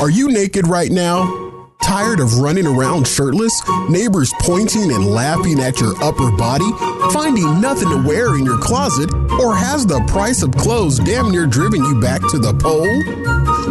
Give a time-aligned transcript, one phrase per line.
[0.00, 1.47] Are you naked right now?
[1.88, 3.62] Tired of running around shirtless?
[3.88, 6.70] Neighbors pointing and laughing at your upper body?
[7.14, 9.10] Finding nothing to wear in your closet?
[9.40, 12.84] Or has the price of clothes damn near driven you back to the pole?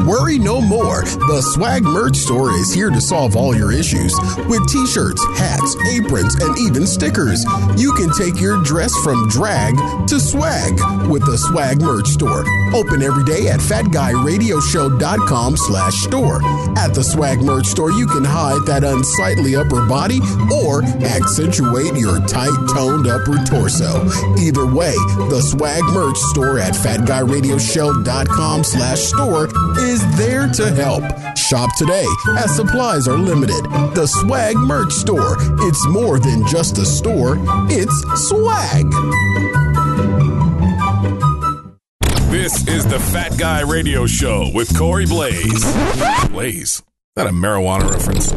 [0.07, 1.03] Worry no more.
[1.03, 4.15] The Swag Merch Store is here to solve all your issues
[4.47, 7.43] with t shirts, hats, aprons, and even stickers.
[7.77, 9.75] You can take your dress from drag
[10.07, 10.73] to swag
[11.09, 12.45] with the Swag Merch Store.
[12.73, 16.41] Open every day at fatguyradioshow.com slash store.
[16.77, 20.19] At the Swag Merch Store, you can hide that unsightly upper body
[20.63, 24.05] or accentuate your tight toned upper torso.
[24.37, 24.93] Either way,
[25.29, 29.47] the Swag Merch Store at fatguyradioshow.com slash store
[29.79, 31.03] is there to help.
[31.37, 32.05] Shop today
[32.37, 33.63] as supplies are limited.
[33.95, 35.37] The Swag Merch Store.
[35.61, 37.37] It's more than just a store,
[37.69, 38.85] it's swag.
[42.29, 45.65] This is the Fat Guy Radio Show with Corey Blaze.
[46.29, 46.83] Blaze?
[47.17, 48.31] Is that a marijuana reference?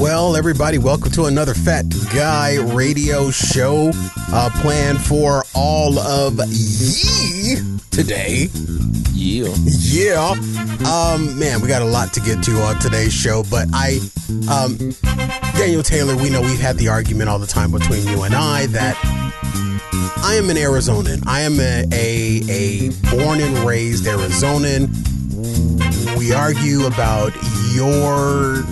[0.00, 3.90] Well, everybody, welcome to another Fat Guy Radio Show.
[4.32, 7.56] Uh, planned for all of ye
[7.90, 8.48] today.
[9.12, 9.54] Yeah.
[9.66, 10.30] Yeah.
[10.90, 14.00] Um, man, we got a lot to get to on today's show, but I,
[14.50, 14.78] um,
[15.58, 18.64] Daniel Taylor, we know we've had the argument all the time between you and I
[18.68, 18.96] that
[20.24, 21.24] I am an Arizonan.
[21.26, 25.10] I am a, a, a born and raised Arizonan.
[26.16, 27.32] We argue about
[27.72, 28.62] your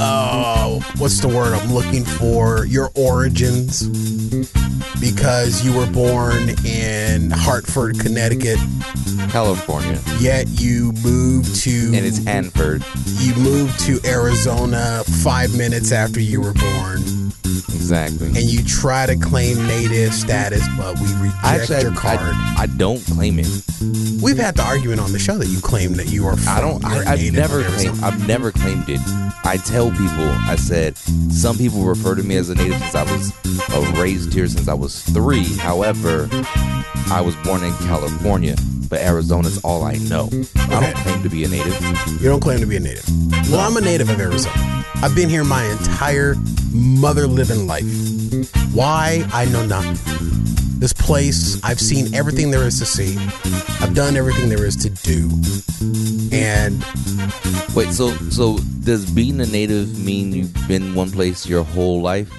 [0.00, 2.66] uh, what's the word I'm looking for?
[2.66, 3.82] Your origins,
[5.00, 8.58] because you were born in Hartford, Connecticut,
[9.30, 9.98] California.
[10.20, 12.84] yet you moved to And it's Hanford.
[13.18, 17.00] you moved to Arizona five minutes after you were born,
[17.44, 18.28] Exactly.
[18.28, 22.20] and you try to claim native status, but we reject Actually, your I, card.
[22.20, 23.48] I, I don't claim it.
[24.22, 26.36] We've had the argument on the show that you claim that you are.
[26.36, 26.84] From, I don't.
[26.84, 28.02] I, I've never claimed.
[28.04, 29.00] I've never claimed it.
[29.44, 30.28] I tell people.
[30.48, 33.32] I said some people refer to me as a native since I was
[33.70, 35.44] uh, raised here since I was three.
[35.56, 36.28] However,
[37.10, 38.56] I was born in California,
[38.88, 40.28] but Arizona's all I know.
[40.56, 41.80] I don't claim to be a native.
[42.20, 43.04] You don't claim to be a native.
[43.50, 44.84] Well, I'm a native of Arizona.
[45.02, 46.36] I've been here my entire
[46.72, 47.84] mother living life.
[48.72, 49.26] Why?
[49.32, 49.84] I know not.
[50.82, 53.16] This place, I've seen everything there is to see.
[53.80, 55.30] I've done everything there is to do.
[56.36, 56.84] And
[57.72, 57.92] Wait.
[57.92, 62.32] So so does being a native mean you've been one place your whole life?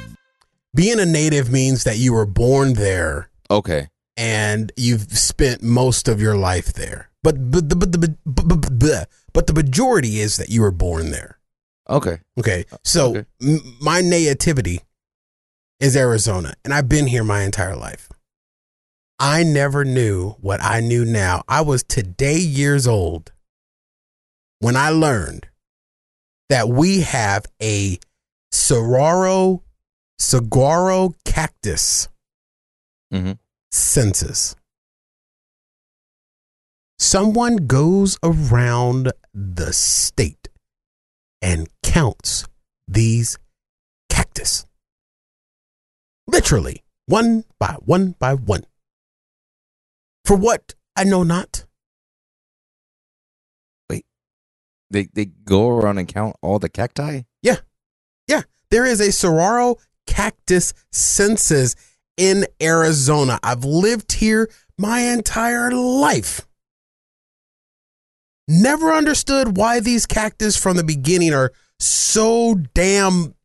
[0.76, 3.88] being a native means that you were born there Okay.
[4.18, 7.10] and you've spent most of your life there.
[7.24, 10.72] But but the but the but, but, but, but the majority is that you were
[10.72, 11.40] born there.
[11.90, 12.18] Okay.
[12.38, 12.66] Okay.
[12.84, 13.26] So Okay.
[13.42, 14.82] m- my nativity
[15.80, 18.10] is Arizona, and I've been here my entire life.
[19.20, 21.44] I never knew what I knew now.
[21.48, 23.32] I was today years old
[24.60, 25.48] when I learned
[26.50, 28.00] that we have a
[28.52, 29.64] saguaro
[30.20, 32.08] saguaro cactus
[33.12, 33.38] Mhm.
[33.72, 34.56] census.
[37.00, 40.48] Someone goes around the state
[41.42, 42.46] and counts
[42.88, 43.38] these
[44.10, 44.66] cactus.
[46.28, 48.66] Literally, one by one by one.
[50.26, 51.66] For what I know not.
[53.90, 54.06] Wait,
[54.90, 57.24] they they go around and count all the cacti.
[57.42, 57.58] Yeah,
[58.28, 58.44] yeah.
[58.70, 61.76] There is a saguaro cactus census
[62.18, 63.40] in Arizona.
[63.44, 66.48] I've lived here my entire life.
[68.48, 73.36] Never understood why these cactus from the beginning are so damn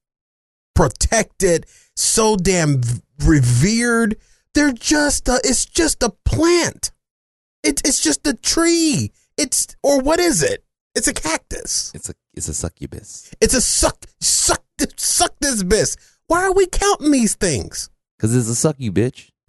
[0.74, 1.66] protected,
[1.96, 2.80] so damn
[3.24, 4.16] revered.
[4.54, 6.92] They're just a, it's just a plant.
[7.62, 9.12] It's it's just a tree.
[9.36, 10.64] It's or what is it?
[10.94, 11.92] It's a cactus.
[11.94, 14.62] It's a it's a succubus It's a suck suck
[14.96, 15.96] suck this bis.
[16.26, 17.90] Why are we counting these things?
[18.16, 19.30] because it's a suck you bitch.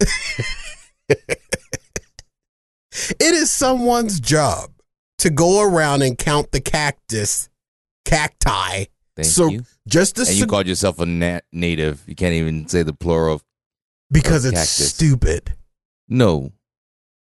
[2.92, 4.70] It is someone's job
[5.18, 7.48] to go around and count the cactus,
[8.04, 8.84] cacti.
[9.16, 9.62] Thank so you.
[9.86, 12.02] just the And you called yourself a nat- native.
[12.06, 13.36] You can't even say the plural.
[13.36, 13.44] Of,
[14.10, 14.90] because it's cactus.
[14.94, 15.54] stupid.
[16.08, 16.52] no,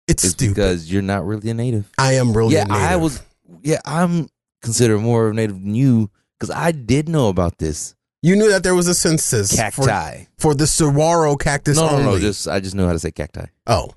[0.08, 0.54] It's, it's stupid.
[0.54, 1.90] because you're not really a native.
[1.98, 2.82] I am really yeah, a native.
[2.82, 3.22] I was.
[3.62, 4.28] Yeah, I'm
[4.62, 8.48] considered more of a native than you because I did know about this You knew
[8.50, 9.56] that there was a census for,
[9.86, 10.24] cacti.
[10.38, 12.04] for the saguaro cactus No, no, only.
[12.04, 12.18] no.
[12.18, 13.46] Just I just know how to say cacti.
[13.66, 13.90] oh.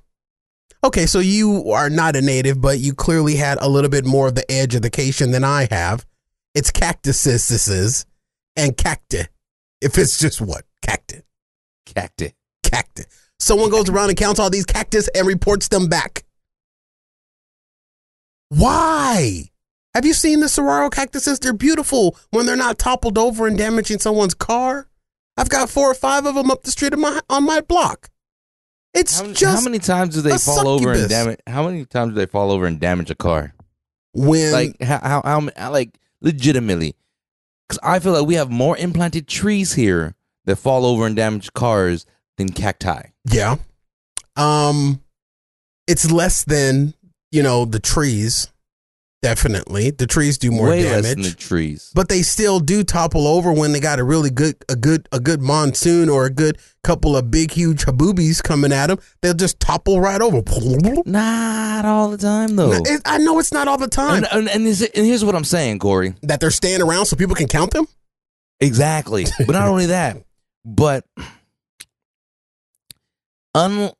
[0.82, 4.28] Okay, so you are not a native, but you clearly had a little bit more
[4.28, 6.06] of the edge education than I have.
[6.54, 8.06] It's cactuses
[8.56, 9.24] and cacti.
[9.82, 10.64] If it's just what?
[10.80, 11.20] Cacti.
[11.84, 12.32] Cacti.
[12.70, 13.04] Cacti.
[13.38, 16.24] Someone goes around and counts all these cactus and reports them back.
[18.50, 19.50] Why?
[19.94, 21.38] Have you seen the saguaro cactuses?
[21.38, 24.88] They're beautiful when they're not toppled over and damaging someone's car.
[25.36, 28.10] I've got four or five of them up the street of my on my block.
[28.92, 31.40] It's How, just how many times do they fall over and damage?
[31.46, 33.54] How many times do they fall over and damage a car?
[34.12, 36.94] when Like how how, how uh, like legitimately?
[37.68, 40.14] Because I feel like we have more implanted trees here
[40.44, 42.04] that fall over and damage cars
[42.40, 43.02] than cacti.
[43.30, 43.56] yeah,
[44.36, 45.00] um,
[45.86, 46.94] it's less than
[47.30, 48.48] you know the trees.
[49.22, 51.04] Definitely, the trees do more Way damage.
[51.04, 51.92] less than the trees.
[51.94, 55.20] but they still do topple over when they got a really good a good a
[55.20, 59.60] good monsoon or a good couple of big huge haboobies coming at them they'll just
[59.60, 60.40] topple right over
[61.04, 62.72] Not all the time though.
[62.72, 65.22] It- i know it's not all the time And, and, and, is it- and here's
[65.22, 66.14] what I'm saying, Corey.
[66.22, 67.86] that they're staying around so people can count them
[68.60, 69.26] Exactly.
[69.38, 70.16] But not only that,
[70.64, 71.04] but
[73.54, 73.90] un,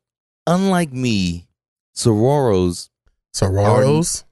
[0.47, 1.47] unlike me,
[1.95, 2.89] Sororos,
[3.33, 4.23] Sororos.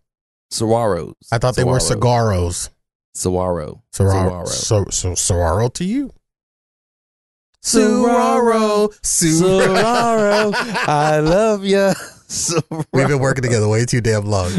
[0.51, 1.13] Soraros.
[1.31, 2.69] i thought they were cigarros
[3.13, 3.83] Saguaro.
[3.94, 4.48] Soraro.
[4.48, 6.12] So, so Soraro to you
[7.62, 8.89] Soraro.
[9.01, 10.54] Soraro.
[10.54, 10.54] Soraro.
[10.88, 11.92] I love you.
[12.94, 14.52] We've been working together way too damn long.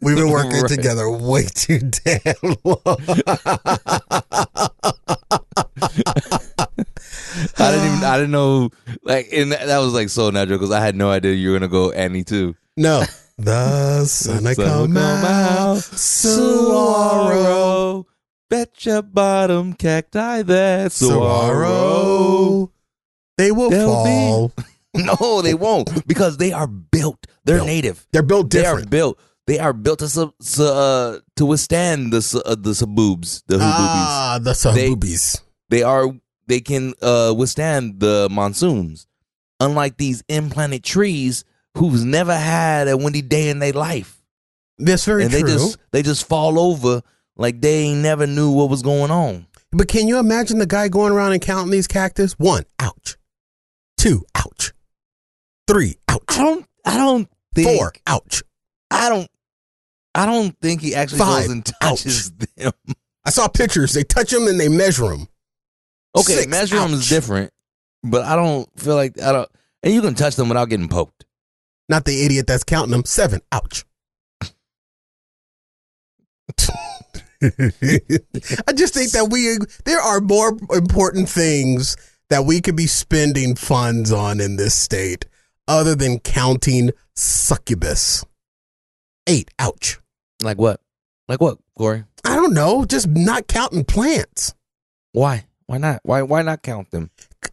[0.00, 0.68] We've been working Right.
[0.68, 2.96] together way too damn long.
[7.58, 8.04] I didn't even.
[8.04, 8.70] I didn't know.
[9.04, 11.58] Like, and that, that was like so natural because I had no idea you were
[11.58, 12.54] gonna go Annie too.
[12.76, 13.04] No.
[13.38, 15.78] The sun will will come out.
[15.82, 17.26] Saguaro.
[18.50, 20.92] Bet your bottom cacti that.
[20.92, 22.70] Saguaro.
[23.38, 24.52] They will They'll be- fall.
[25.20, 27.26] No, they won't because they are built.
[27.44, 27.66] They're Built.
[27.66, 28.06] native.
[28.12, 28.90] They're built different.
[28.90, 29.18] They are built.
[29.46, 33.58] They are built to su- su- uh, to withstand the uh, the saboobs, the.
[33.60, 35.40] Ah, the saboobies.
[35.70, 36.06] They are
[36.46, 39.06] they can uh, withstand the monsoons.
[39.60, 41.44] Unlike these implanted trees
[41.78, 44.22] who's never had a windy day in their life.
[44.78, 45.42] That's very and true.
[45.42, 47.00] they just they just fall over
[47.36, 49.46] like they ain't never knew what was going on.
[49.70, 52.34] but can you imagine the guy going around and counting these cactus?
[52.38, 53.16] One, ouch.
[53.96, 54.72] Two, ouch.
[55.66, 56.22] Three, ouch.
[56.30, 58.42] I don't I don't think Four, ouch.
[58.90, 59.28] I don't
[60.14, 61.44] I don't think he actually Five.
[61.44, 62.72] goes and touches them.
[63.24, 63.92] I saw pictures.
[63.92, 65.28] They touch them and they measure them.
[66.16, 67.52] Okay, Six, measure them is different,
[68.02, 69.48] but I don't feel like I don't.
[69.82, 71.24] And you can touch them without getting poked.
[71.88, 73.04] Not the idiot that's counting them.
[73.04, 73.84] Seven, ouch.
[77.42, 81.96] I just think that we there are more important things
[82.28, 85.26] that we could be spending funds on in this state
[85.68, 88.24] other than counting succubus.
[89.26, 89.98] Eight, ouch.
[90.42, 90.80] Like what?
[91.28, 92.04] Like what, Corey?
[92.24, 94.54] I don't know, just not counting plants.
[95.12, 95.46] Why?
[95.66, 96.00] Why not?
[96.02, 96.22] Why?
[96.22, 97.10] Why not count them?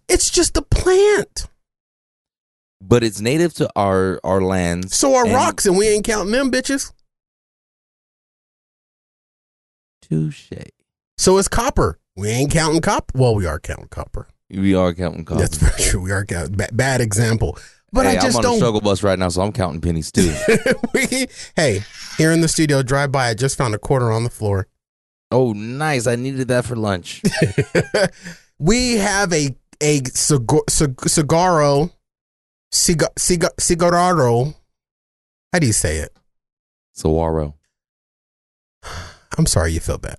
[0.07, 1.47] It's just a plant.
[2.81, 4.95] But it's native to our our lands.
[4.95, 6.91] So are and- rocks, and we ain't counting them bitches.
[10.01, 10.51] Touche.
[11.17, 11.99] So it's copper.
[12.15, 13.17] We ain't counting copper.
[13.17, 14.27] Well, we are counting copper.
[14.49, 15.41] We are counting copper.
[15.41, 16.01] That's very true.
[16.01, 16.55] We are counting.
[16.55, 17.57] Ba- bad example.
[17.91, 18.53] But hey, I just I'm on don't.
[18.53, 20.33] the struggle bus right now, so I'm counting pennies too.
[20.93, 21.81] we, hey,
[22.17, 23.29] here in the studio, drive by.
[23.29, 24.67] I just found a quarter on the floor.
[25.31, 26.07] oh, nice!
[26.07, 27.21] I needed that for lunch.
[28.59, 31.09] we have a a cigar, cigar,
[32.71, 33.09] cigar,
[33.59, 34.55] cigarro.
[35.51, 36.15] How do you say it?
[36.93, 37.55] Saguaro.
[39.37, 40.17] I'm sorry you feel bad.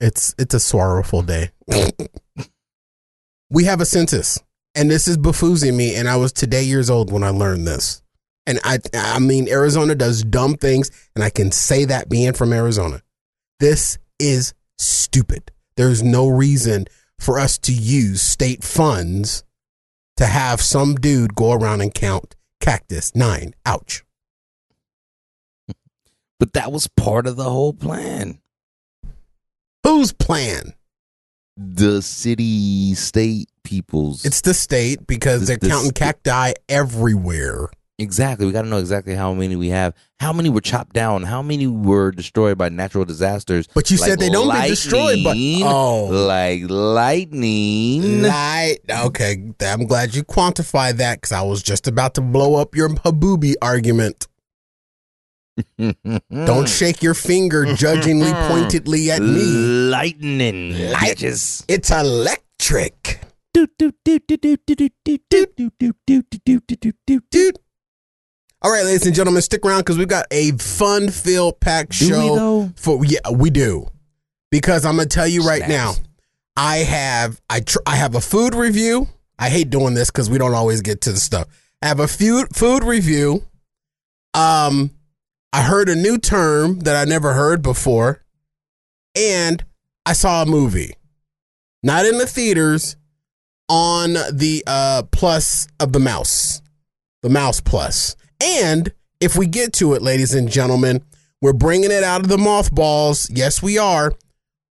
[0.00, 1.50] It's it's a sorrowful day.
[3.50, 4.38] we have a census,
[4.76, 5.96] and this is befoozing me.
[5.96, 8.02] And I was today years old when I learned this.
[8.46, 12.52] And I I mean Arizona does dumb things, and I can say that being from
[12.52, 13.02] Arizona.
[13.58, 15.50] This is stupid.
[15.76, 16.86] There's no reason
[17.18, 19.42] for us to use state funds
[20.16, 23.54] to have some dude go around and count cactus nine.
[23.64, 24.04] Ouch.
[26.38, 28.38] But that was part of the whole plan.
[29.82, 30.74] Whose plan?
[31.56, 34.24] The city, state, peoples.
[34.24, 37.68] It's the state because This- they're this- counting cacti everywhere.
[37.98, 38.44] exactly.
[38.44, 39.94] We got to know exactly how many we have.
[40.20, 41.22] How many were chopped down?
[41.22, 43.66] How many were destroyed by natural disasters?
[43.74, 45.18] But you Like said they don't get destroyed.
[45.24, 48.22] But oh, like lightning.
[48.22, 48.78] light.
[48.90, 52.88] Okay, I'm glad you quantified that because I was just about to blow up your
[52.90, 54.26] haboobi argument.
[55.78, 59.42] Don't shake your finger judgingly pointedly at me.
[59.42, 60.72] Lightning.
[61.68, 63.20] It's electric.
[68.62, 72.34] All right, ladies and gentlemen, stick around because we've got a fun filled packed show.
[72.76, 73.86] for yeah, we do.
[74.50, 75.94] Because I'm gonna tell you right now,
[76.56, 79.08] I have I tr- I have a food review.
[79.38, 81.46] I hate doing this because we don't always get to the stuff.
[81.82, 83.44] I have a food food review.
[84.34, 84.90] Um,
[85.52, 88.22] I heard a new term that I never heard before,
[89.14, 89.64] and
[90.04, 90.94] I saw a movie.
[91.82, 92.96] Not in the theaters,
[93.68, 96.62] on the uh, plus of the mouse,
[97.22, 98.16] the mouse plus.
[98.40, 101.02] And if we get to it, ladies and gentlemen,
[101.40, 103.28] we're bringing it out of the mothballs.
[103.30, 104.12] Yes, we are.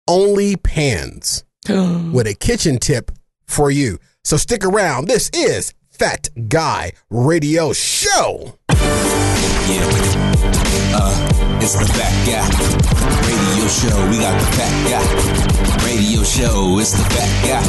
[0.09, 3.11] Only pans with a kitchen tip
[3.47, 3.99] for you.
[4.23, 5.09] So stick around.
[5.09, 8.59] This is Fat Guy Radio Show.
[9.67, 10.24] Yeah.
[10.95, 12.45] Uh, it's the fat guy.
[13.25, 13.97] Radio show.
[14.11, 15.05] We got the fat guy.
[15.85, 16.79] Radio show.
[16.79, 17.65] It's the fat guy.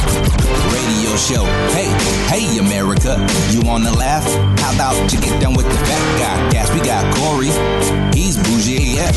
[0.76, 1.46] Radio show.
[1.72, 1.90] Hey,
[2.28, 3.16] hey, America.
[3.52, 4.26] You wanna laugh?
[4.60, 6.38] How about you get down with the fat guy?
[6.54, 7.52] Yes, we got Corey.
[8.14, 9.16] He's bougie AF.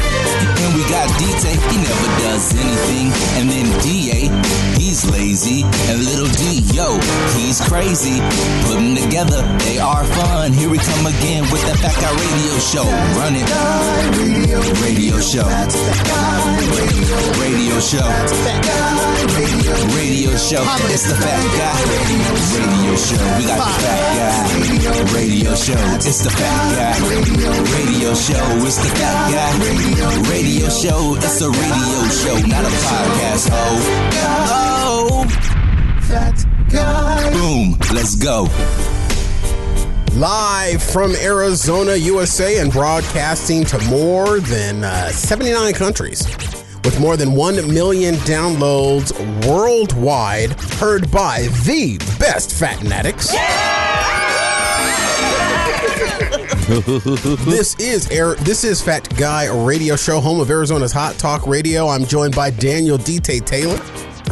[0.62, 1.58] And we got DT.
[1.70, 3.10] He never does anything.
[3.38, 4.77] And then DA.
[4.98, 5.62] He's lazy.
[5.62, 6.98] And little D, yo,
[7.38, 8.18] he's crazy.
[8.66, 9.46] Put them together.
[9.62, 10.52] They are fun.
[10.52, 12.82] Here we come again with the Fat Guy Radio Show.
[13.14, 13.46] Run it.
[14.82, 15.46] Radio show.
[17.38, 18.02] Radio show.
[19.86, 20.66] Radio show.
[20.90, 21.78] It's the fat guy.
[22.58, 23.22] Radio show.
[23.38, 25.14] We got the fat guy.
[25.14, 25.78] Radio show.
[25.94, 26.98] It's the fat guy.
[27.70, 28.66] Radio show.
[28.66, 30.28] It's the fat guy.
[30.28, 31.14] Radio show.
[31.22, 33.48] It's a radio show, not a podcast.
[33.52, 34.87] Oh.
[34.98, 37.30] Fat guy.
[37.32, 37.76] Boom.
[37.94, 38.48] Let's go.
[40.14, 46.26] Live from Arizona, USA, and broadcasting to more than uh, 79 countries.
[46.84, 49.12] With more than 1 million downloads
[49.46, 53.28] worldwide, heard by the best fat fanatics.
[57.44, 58.34] this is air.
[58.34, 61.86] This is Fat Guy Radio Show, home of Arizona's Hot Talk Radio.
[61.86, 63.80] I'm joined by Daniel DT Taylor.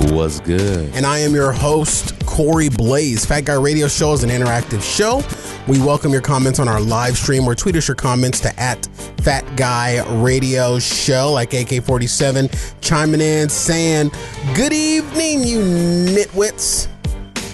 [0.00, 0.90] Was good.
[0.94, 3.24] And I am your host, Corey Blaze.
[3.24, 5.22] Fat Guy Radio Show is an interactive show.
[5.70, 8.86] We welcome your comments on our live stream or tweet us your comments to at
[9.22, 14.10] Fat Guy Radio Show, like AK47, chiming in saying,
[14.54, 16.88] Good evening, you nitwits.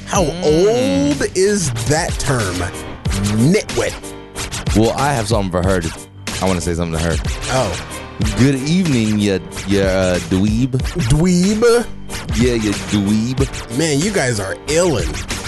[0.06, 2.54] How old is that term?
[3.38, 3.94] Nitwit.
[4.76, 5.80] Well, I have something for her.
[5.80, 6.08] To,
[6.42, 7.16] I want to say something to her.
[7.54, 7.88] Oh,
[8.38, 10.70] Good evening, you, you uh, dweeb.
[11.08, 11.86] dweeb.
[12.36, 13.78] Yeah, you dweeb.
[13.78, 15.41] Man, you guys are illin'.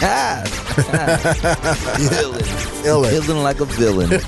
[0.00, 0.44] Ah.
[1.98, 2.40] villain.
[2.84, 3.20] Illin'.
[3.22, 4.10] Villain like a villain.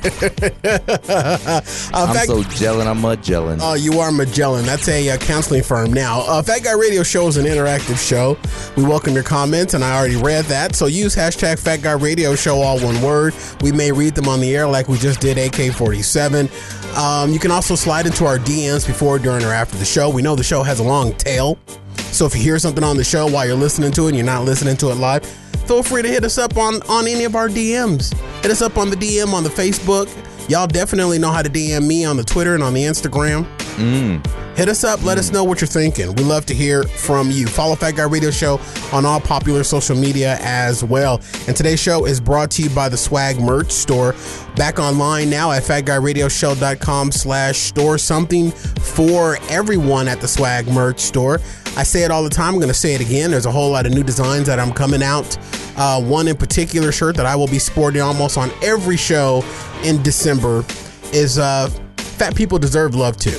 [1.93, 3.59] Uh, I'm Fat- so gelling, I'm Magellan.
[3.63, 4.65] Oh, you are Magellan.
[4.65, 5.93] That's a uh, counseling firm.
[5.93, 8.37] Now, uh, Fat Guy Radio Show is an interactive show.
[8.77, 10.75] We welcome your comments, and I already read that.
[10.77, 13.35] So use hashtag Fat Guy Radio Show, all one word.
[13.63, 16.49] We may read them on the air like we just did AK 47.
[16.97, 20.09] Um, you can also slide into our DMs before, during, or after the show.
[20.11, 21.59] We know the show has a long tail.
[21.97, 24.27] So if you hear something on the show while you're listening to it and you're
[24.27, 25.23] not listening to it live,
[25.71, 28.13] feel free to hit us up on, on any of our DMs.
[28.43, 30.09] Hit us up on the DM on the Facebook.
[30.51, 33.45] Y'all definitely know how to DM me on the Twitter and on the Instagram.
[33.77, 34.57] Mm.
[34.57, 35.05] Hit us up.
[35.05, 36.13] Let us know what you're thinking.
[36.17, 37.47] We love to hear from you.
[37.47, 38.61] Follow Fat Guy Radio Show
[38.93, 41.21] on all popular social media as well.
[41.47, 44.17] And today's show is brought to you by the Swag Merch Store.
[44.57, 47.97] Back online now at fatguyradioshow.com slash store.
[47.97, 51.39] Something for everyone at the Swag Merch Store.
[51.77, 52.55] I say it all the time.
[52.55, 53.31] I'm going to say it again.
[53.31, 55.39] There's a whole lot of new designs that I'm coming out.
[55.77, 59.45] Uh, one in particular shirt that I will be sporting almost on every show
[59.85, 60.65] in December
[61.13, 63.39] is uh, Fat People Deserve Love Too.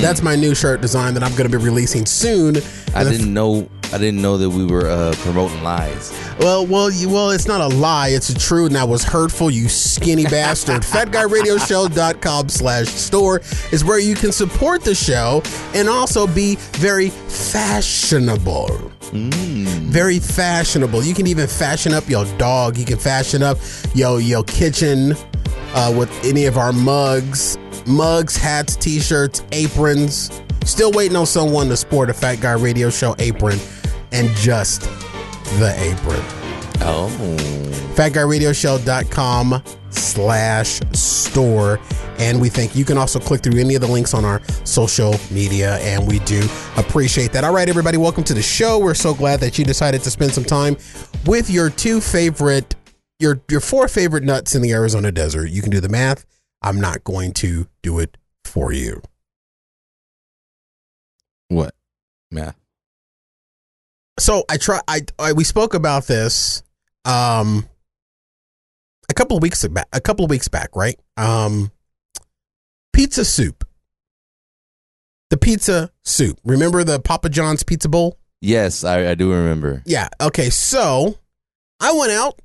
[0.00, 2.56] That's my new shirt design that I'm going to be releasing soon.
[2.94, 3.68] I didn't know.
[3.92, 6.12] I didn't know that we were uh, promoting lies.
[6.38, 8.08] Well, well, you, well, it's not a lie.
[8.08, 10.82] It's a truth, and that was hurtful, you skinny bastard.
[10.82, 13.40] FatGuyRadioShow.com slash store
[13.72, 15.42] is where you can support the show
[15.74, 18.68] and also be very fashionable.
[19.12, 21.02] Very fashionable.
[21.02, 22.78] You can even fashion up your dog.
[22.78, 23.58] You can fashion up
[23.92, 25.14] your your kitchen
[25.74, 30.30] uh, with any of our mugs, mugs, hats, t-shirts, aprons.
[30.64, 33.58] Still waiting on someone to sport a Fat Guy Radio Show apron
[34.12, 34.82] and just
[35.58, 36.20] the apron.
[36.82, 37.08] Oh,
[37.94, 41.78] FatGuyRadioShow.com slash store.
[42.18, 45.14] And we think you can also click through any of the links on our social
[45.30, 46.42] media, and we do
[46.76, 47.44] appreciate that.
[47.44, 48.78] All right, everybody, welcome to the show.
[48.78, 50.76] We're so glad that you decided to spend some time
[51.26, 52.76] with your two favorite,
[53.18, 55.48] your your four favorite nuts in the Arizona desert.
[55.50, 56.26] You can do the math.
[56.62, 59.00] I'm not going to do it for you.
[61.48, 61.74] what?
[62.30, 62.59] Math.
[64.20, 64.80] So I try.
[64.86, 66.62] I, I we spoke about this
[67.04, 67.68] um
[69.10, 69.88] a couple of weeks back.
[69.92, 70.98] A couple of weeks back, right?
[71.16, 71.70] Um,
[72.92, 73.66] pizza soup.
[75.30, 76.38] The pizza soup.
[76.44, 78.18] Remember the Papa John's pizza bowl?
[78.40, 79.82] Yes, I, I do remember.
[79.84, 80.08] Yeah.
[80.20, 80.50] Okay.
[80.50, 81.18] So
[81.80, 82.40] I went out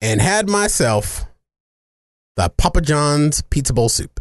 [0.00, 1.26] and had myself
[2.36, 4.19] the Papa John's pizza bowl soup.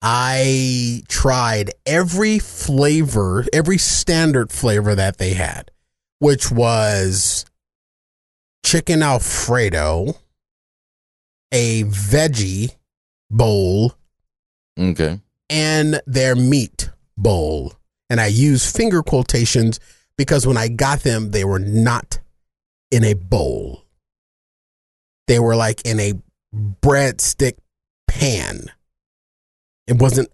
[0.00, 5.70] I tried every flavor, every standard flavor that they had,
[6.20, 7.44] which was
[8.64, 10.14] chicken Alfredo,
[11.50, 12.76] a veggie
[13.30, 13.94] bowl,
[14.78, 15.20] Okay.
[15.50, 17.72] and their meat bowl.
[18.10, 19.80] And I use finger quotations
[20.16, 22.20] because when I got them, they were not
[22.90, 23.84] in a bowl.
[25.26, 26.14] They were like in a
[26.54, 27.58] breadstick
[28.06, 28.70] pan.
[29.88, 30.28] It wasn't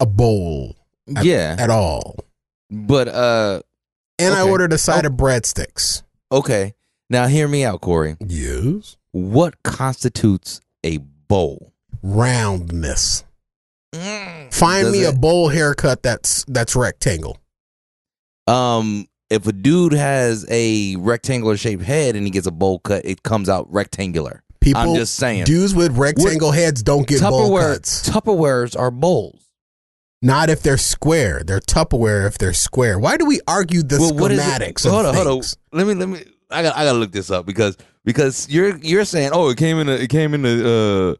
[0.00, 0.74] a bowl
[1.14, 1.54] At- yeah.
[1.58, 2.16] at all.
[2.70, 3.60] but uh
[4.18, 5.08] And I ordered a side Oh.
[5.10, 6.02] of breadsticks.
[6.32, 6.74] okay.
[7.10, 8.16] Now hear me out, Corey.
[8.26, 8.96] Yes.
[9.12, 11.72] What constitutes a bowl?
[12.02, 13.24] Roundness.
[13.92, 17.38] Find Does me a bowl haircut that's that's rectangle.
[18.46, 23.04] Um, if a dude has a rectangular shaped head and he gets a bowl cut,
[23.04, 24.42] it comes out rectangular.
[24.64, 25.44] People I'm just saying.
[25.44, 28.08] dudes with rectangle heads don't get bowl Tupperware cuts.
[28.08, 29.40] Tupperwares are bowls.
[30.22, 31.42] Not if they're square.
[31.44, 32.98] They're Tupperware if they're square.
[32.98, 35.42] Why do we argue the Well, what is it- schematics of Hold on, hold on.
[35.72, 36.24] Let me let me.
[36.50, 39.58] I got I got to look this up because because you're you're saying oh it
[39.58, 41.14] came in a, it came in a uh,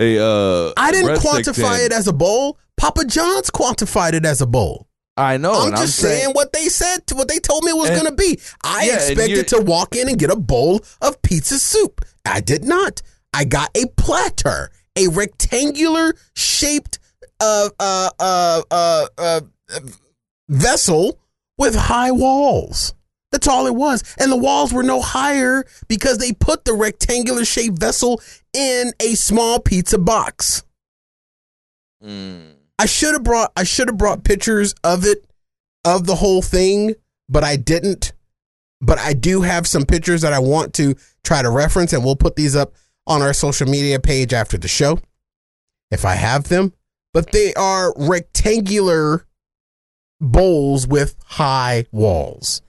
[0.00, 0.72] a uh.
[0.76, 2.58] I didn't quantify it as a bowl.
[2.76, 4.87] Papa John's quantified it as a bowl.
[5.18, 5.52] I know.
[5.52, 7.90] I'm and just I'm saying, what they said, to, what they told me it was
[7.90, 8.38] going to be.
[8.62, 12.04] I Yeah, expected to walk in and get a bowl of pizza soup.
[12.24, 13.02] I did not.
[13.34, 16.98] I got a platter, a rectangular shaped
[17.40, 19.40] uh, uh, uh, uh, uh,
[20.48, 21.18] vessel
[21.56, 22.94] with high walls.
[23.32, 24.02] That's all it was.
[24.18, 28.22] And the walls were no higher because they put the rectangular shaped vessel
[28.54, 30.62] in a small pizza box.
[32.02, 32.54] Mm.
[32.78, 35.24] I should have brought I should have brought pictures of it
[35.84, 36.94] of the whole thing,
[37.28, 38.12] but I didn't.
[38.80, 40.94] But I do have some pictures that I want to
[41.24, 42.72] try to reference and we'll put these up
[43.06, 45.00] on our social media page after the show
[45.90, 46.72] if I have them.
[47.12, 49.26] But they are rectangular
[50.20, 52.62] bowls with high walls.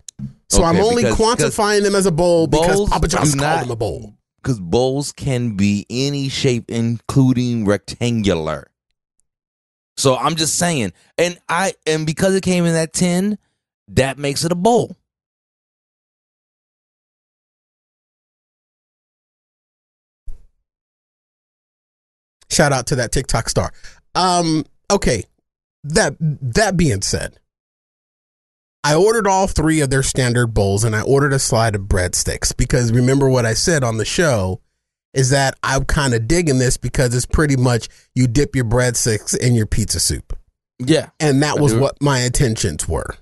[0.49, 3.71] So I'm only because- quantifying them as a bowl because Papa John's called not- them
[3.71, 4.15] a bowl.
[4.41, 8.71] because bowls can be any shape, including rectangular.
[9.99, 13.37] So I'm just saying, and I and because it came in that tin,
[13.89, 14.95] that makes it a bowl.
[22.49, 23.73] Shout out to that TikTok star.
[24.15, 25.25] Um, okay.
[25.83, 27.37] That that being said,
[28.85, 32.55] I ordered all three of their standard bowls and I ordered a slide of breadsticks
[32.55, 34.61] because remember what I said on the show
[35.13, 39.37] is that I'm kind of digging this because it's pretty much you dip your breadsticks
[39.37, 40.37] in your pizza soup.
[40.79, 41.09] Yeah.
[41.19, 41.79] And that I was do.
[41.79, 43.15] what my intentions were.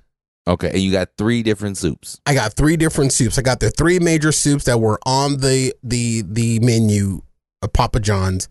[0.47, 2.21] Okay, and you got three different soups.
[2.25, 3.37] I got three different soups.
[3.37, 7.21] I got the three major soups that were on the the the menu
[7.61, 8.47] of Papa John's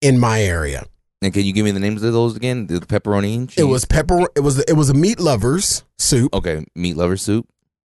[0.00, 0.86] in my area.
[1.22, 2.66] And can you give me the names of those again?
[2.66, 3.58] The pepperoni and cheese.
[3.58, 4.26] It was pepper.
[4.34, 6.64] It was it was a meat lovers soup, okay.
[6.74, 7.46] Meat lover soup,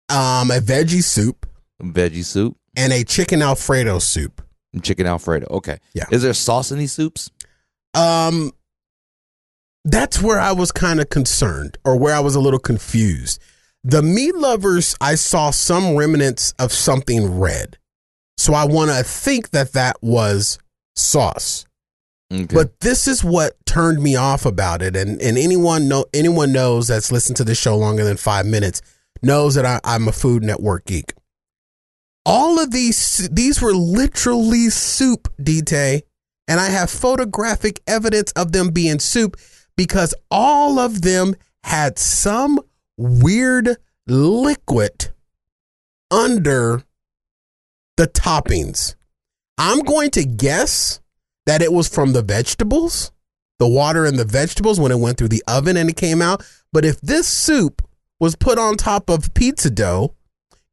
[0.10, 1.48] um, a veggie soup,
[1.82, 4.44] veggie soup, and a chicken alfredo soup.
[4.82, 5.48] Chicken alfredo.
[5.50, 5.80] Okay.
[5.94, 6.06] Yeah.
[6.12, 7.30] Is there sauce in these soups?
[7.94, 8.52] Um,
[9.84, 13.42] that's where I was kind of concerned, or where I was a little confused.
[13.84, 17.78] The meat lovers, I saw some remnants of something red,
[18.38, 20.60] so I want to think that that was
[20.96, 21.66] sauce.
[22.32, 22.46] Okay.
[22.46, 26.88] But this is what turned me off about it, and and anyone know anyone knows
[26.88, 28.82] that's listened to this show longer than five minutes
[29.24, 31.14] knows that I, I'm a Food Network geek.
[32.26, 36.02] All of these these were literally soup, DT,
[36.48, 39.38] and I have photographic evidence of them being soup
[39.76, 42.60] because all of them had some
[42.98, 45.12] weird liquid
[46.12, 46.84] under
[47.98, 48.96] the toppings.
[49.58, 51.00] I'm going to guess
[51.46, 53.12] that it was from the vegetables,
[53.60, 56.46] the water and the vegetables when it went through the oven and it came out.
[56.74, 57.82] But if this soup
[58.20, 60.16] was put on top of pizza dough,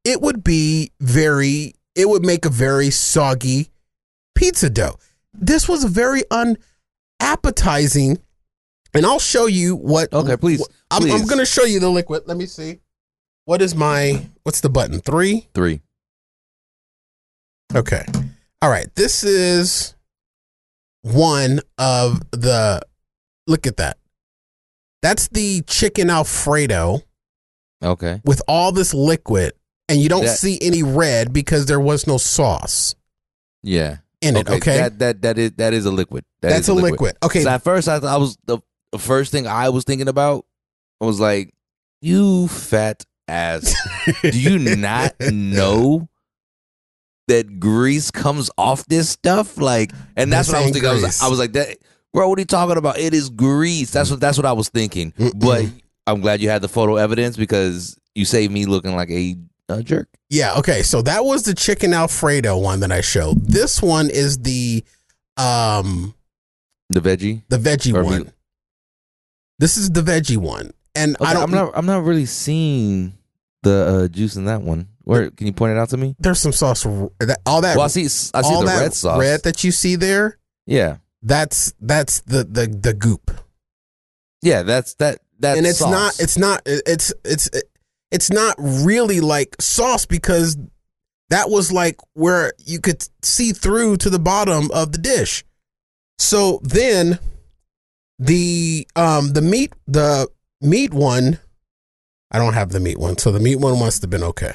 [0.05, 3.71] it would be very, it would make a very soggy
[4.35, 4.97] pizza dough.
[5.33, 8.19] This was very unappetizing.
[8.95, 10.13] And I'll show you what.
[10.13, 12.23] Okay, please, I'm, I'm going to show you the liquid.
[12.27, 12.81] Let me see.
[13.45, 15.01] What is my, what's the button?
[15.01, 15.49] Three?
[15.55, 15.83] Three.
[17.75, 18.05] Okay.
[18.63, 18.87] All right.
[18.95, 19.95] This is
[21.03, 22.81] one of the.
[23.47, 23.99] Look at that.
[25.03, 27.01] That's the chicken Alfredo
[27.83, 28.21] Okay.
[28.25, 29.53] with all this liquid,
[29.89, 32.95] and you don't That- see any red because there was no sauce
[33.63, 33.99] Yeah.
[34.21, 34.49] in it.
[34.49, 34.77] Okay.
[34.79, 36.25] That that that is that is a liquid.
[36.43, 37.17] That That's a liquid.
[37.23, 37.43] Okay.
[37.43, 38.59] So at first, I I was the,
[38.93, 40.45] the first thing I was thinking about
[41.01, 41.53] was like,
[42.01, 43.75] you fat ass.
[44.23, 46.09] Do you not know
[47.29, 49.59] that grease comes off this stuff?
[49.59, 50.91] Like, and that's This what I was thinking.
[50.91, 51.23] I was.
[51.23, 51.77] I was like, that,
[52.13, 52.29] bro.
[52.29, 52.99] What are you talking about?
[52.99, 53.91] It is grease.
[53.91, 55.13] That's what that's what I was thinking.
[55.37, 55.67] But
[56.07, 59.37] I'm glad you had the photo evidence because you saved me looking like a,
[59.69, 60.09] a jerk.
[60.31, 60.83] Yeah, okay.
[60.83, 63.47] So that was the chicken alfredo one that I showed.
[63.47, 64.85] This one is the
[65.37, 66.15] um
[66.91, 67.43] The veggie.
[67.49, 68.19] the veggie Or one.
[68.25, 68.29] meat.
[69.59, 70.73] This is the veggie one.
[70.95, 71.73] And Okay, I don't I'm not.
[71.75, 73.15] I'm not really seeing
[73.63, 74.89] the uh, juice in that one.
[75.05, 76.15] Where can you point it out to me?
[76.19, 78.05] there's some sauce that all that Well, I see.
[78.05, 79.19] I see all the that red sauce.
[79.21, 83.31] red that you see there, yeah, that's that's the the the goop.
[84.43, 84.63] yeah.
[84.63, 85.21] That's that.
[85.41, 85.91] That and it's sauce.
[85.91, 87.49] not it's not it's it's
[88.11, 90.57] it's not really like sauce because
[91.31, 95.45] that was like where you could see through to the bottom of the dish.
[96.19, 97.19] So then
[98.19, 100.29] the um the meat the
[100.61, 101.39] meat one
[102.33, 104.55] i don't have the meat one so the meat one must have been okay.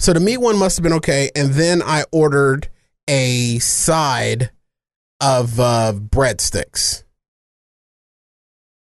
[0.00, 2.68] So the meat one must have been okay and then i ordered
[3.08, 4.50] a side
[5.20, 7.04] of uh breadsticks.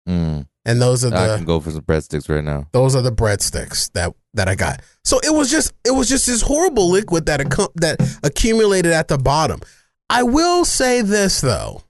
[0.07, 2.67] Mm, and those are the I can go for some breadsticks right now.
[2.73, 4.81] Those are the breadsticks that that I got.
[5.03, 9.07] So it was just it was just this horrible liquid that accu- that accumulated at
[9.07, 9.61] the bottom.
[10.09, 11.83] I will say this though,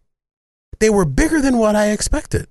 [0.80, 2.48] they were bigger than what I expected.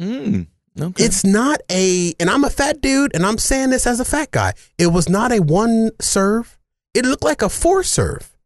[0.00, 0.46] Mm,
[0.80, 1.04] okay.
[1.04, 4.30] It's not a, and I'm a fat dude, and I'm saying this as a fat
[4.30, 4.52] guy.
[4.78, 6.58] It was not a one serve.
[6.92, 8.36] It looked like a four serve,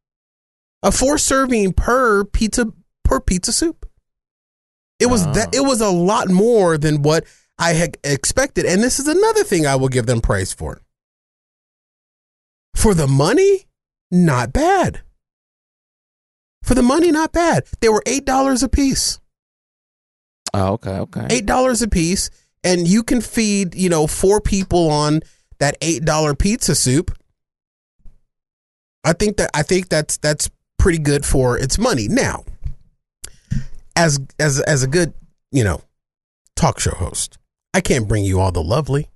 [0.83, 2.67] a four serving per pizza
[3.05, 3.87] per pizza soup.
[5.01, 5.55] It was that.
[5.55, 7.25] It was a lot more than what
[7.59, 10.81] I had expected, and this is another thing I will give them praise for.
[12.77, 13.67] For the money,
[14.11, 15.01] not bad.
[16.63, 17.65] For the money, not bad.
[17.81, 19.21] They were eight dollars a piece
[20.55, 20.99] oh, okay.
[20.99, 21.27] Okay.
[21.31, 22.31] eight dollars a piece,
[22.65, 25.21] and you can feed you know four people on
[25.59, 27.17] that eight dollar pizza soup.
[29.05, 32.09] I think that I think that's that's pretty good for its money.
[32.09, 32.45] Now,
[34.05, 35.13] as as as a good
[35.53, 35.83] you know
[36.57, 37.39] talk show host,
[37.75, 39.09] I can't bring you all the lovely.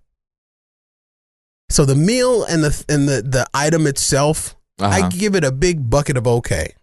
[1.70, 5.08] So the meal and the and the the item itself, I Uh-huh.
[5.12, 6.74] give it a big bucket of okay.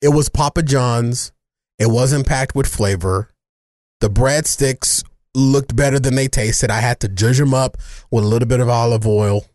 [0.00, 1.32] It was Papa John's.
[1.78, 3.30] It wasn't packed with flavor.
[4.00, 6.70] The breadsticks looked better than they tasted.
[6.70, 7.76] I had to judge them up
[8.10, 9.46] with a little bit of olive oil.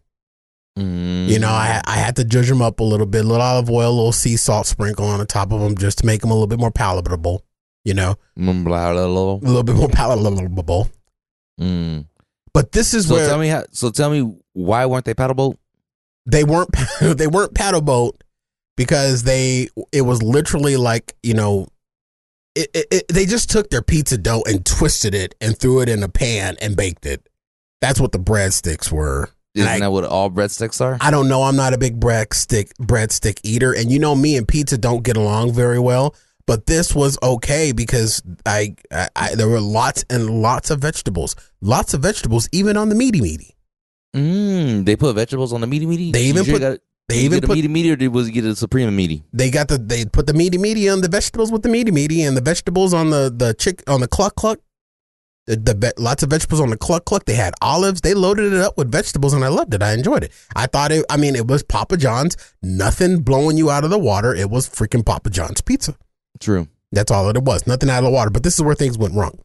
[0.78, 1.28] Mm.
[1.28, 3.70] You know, I I had to judge them up a little bit, a little olive
[3.70, 6.32] oil, a little sea salt sprinkle on the top of them just to make them
[6.32, 7.44] a little bit more palatable.
[7.86, 9.34] You know, Mm, blah, blah, blah.
[9.36, 10.90] a little bit more palatable.
[11.60, 12.06] Mm.
[12.54, 13.64] But this is So where tell me how.
[13.72, 15.58] So tell me why weren't they paddle boat?
[16.26, 16.70] they weren't
[17.02, 18.22] they weren't paddle boat
[18.76, 21.68] because they it was literally like you know
[22.56, 25.88] it, it, it, they just took their pizza dough and twisted it and threw it
[25.88, 27.30] in a pan and baked it
[27.80, 30.98] that's what the breadsticks were Isn't I- that what all breadsticks are?
[31.00, 34.46] I don't know i'm not a big breadstick breadstick eater and you know me and
[34.48, 36.14] pizza don't get along very well
[36.48, 41.36] but this was okay because I, I, I there were lots and lots of vegetables
[41.62, 43.54] lots of vegetables even on the meaty meaty
[44.16, 46.12] Mm, they put vegetables on the meaty meaty.
[46.12, 46.80] They even put- got,
[47.10, 49.22] they even put- meaty meaty, or did was get a supreme meaty?
[49.34, 52.24] they got the they put the meaty meaty on the vegetables with the meaty meaty
[52.24, 54.60] and the vegetables on the the chick on the cluck cluck.
[55.46, 57.24] The, the lots of vegetables on the cluck cluck.
[57.26, 58.02] They had olives.
[58.02, 59.82] They loaded it up with vegetables, and I loved it.
[59.84, 60.32] I enjoyed it.
[60.56, 61.06] I thought it.
[61.10, 62.36] I mean, it was Papa John's.
[62.62, 64.34] Nothing blowing you out of the water.
[64.36, 65.96] It was freaking Papa John's pizza.
[66.40, 66.68] True.
[66.92, 67.68] That's all that it was.
[67.68, 68.30] Nothing out of the water.
[68.30, 69.40] But this is where things went wrong.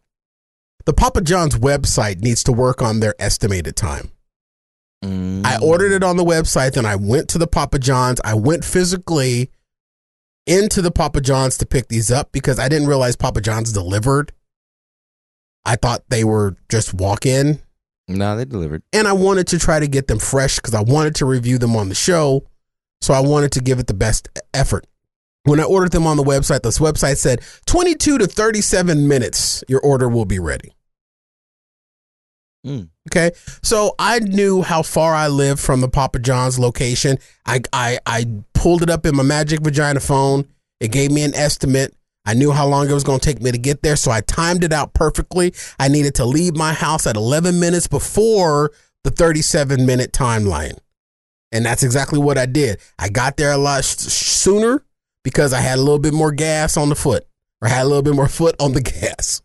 [0.84, 4.10] The Papa John's website needs to work on their estimated time.
[5.04, 5.44] Mm.
[5.44, 8.20] I ordered it on the website, then I went to the Papa John's.
[8.24, 9.50] I went physically
[10.46, 14.32] into the Papa John's to pick these up because I didn't realize Papa John's delivered.
[15.64, 17.60] I thought they were just walk in,
[18.08, 18.82] No, they delivered.
[18.92, 21.76] and I wanted to try to get them fresh because I wanted to review them
[21.76, 22.44] on the show.
[23.00, 24.86] So I wanted to give it the best effort.
[25.44, 29.80] When I ordered them on the website, this website said 22 to 37 minutes, your
[29.80, 30.72] order will be ready.
[32.64, 32.90] Mm.
[33.10, 33.32] Okay.
[33.62, 37.18] So I knew how far I lived from the Papa John's location.
[37.44, 40.46] I, I, I pulled it up in my magic vagina phone.
[40.80, 41.94] It gave me an estimate.
[42.24, 43.96] I knew how long it was going to take me to get there.
[43.96, 45.52] So I timed it out perfectly.
[45.80, 48.70] I needed to leave my house at 11 minutes before
[49.02, 50.78] the 37 minute timeline.
[51.50, 52.78] And that's exactly what I did.
[52.98, 54.84] I got there a lot sh- sooner
[55.22, 57.26] because I had a little bit more gas on the foot
[57.60, 59.42] or had a little bit more foot on the gas.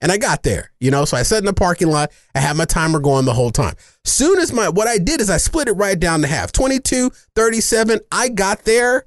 [0.00, 2.12] And I got there, you know, so I sat in the parking lot.
[2.34, 3.74] I had my timer going the whole time.
[4.04, 7.10] Soon as my, what I did is I split it right down to half 22,
[7.34, 8.00] 37.
[8.12, 9.06] I got there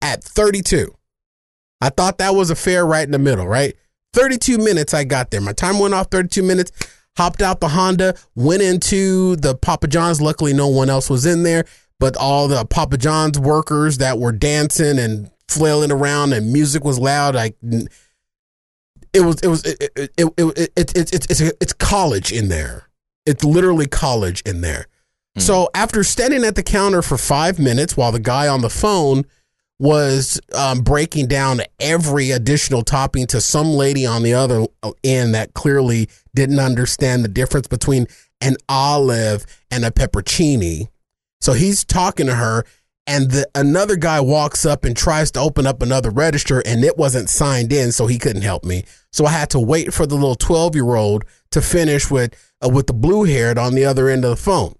[0.00, 0.94] at 32.
[1.80, 3.74] I thought that was a fair right in the middle, right?
[4.14, 5.40] 32 minutes I got there.
[5.40, 6.72] My time went off 32 minutes.
[7.16, 10.20] Hopped out the Honda, went into the Papa John's.
[10.20, 11.64] Luckily, no one else was in there.
[12.00, 16.98] but all the Papa John's workers that were dancing and flailing around and music was
[16.98, 17.34] loud.
[17.34, 17.56] Like
[19.12, 22.32] it was, it was, it, it, it, it, it, it, it it's, it's, it's college
[22.32, 22.88] in there.
[23.26, 24.86] It's literally college in there.
[25.36, 29.24] So after standing at the counter for five minutes while the guy on the phone
[29.78, 34.66] was um, breaking down every additional topping to some lady on the other
[35.04, 38.06] end that clearly didn't understand the difference between
[38.40, 40.88] an olive and a peppercini.
[41.40, 42.64] So he's talking to her,
[43.08, 46.96] and the, another guy walks up and tries to open up another register, and it
[46.96, 48.84] wasn't signed in, so he couldn't help me.
[49.10, 52.68] So I had to wait for the little twelve year old to finish with uh,
[52.68, 54.74] with the blue haired on the other end of the phone.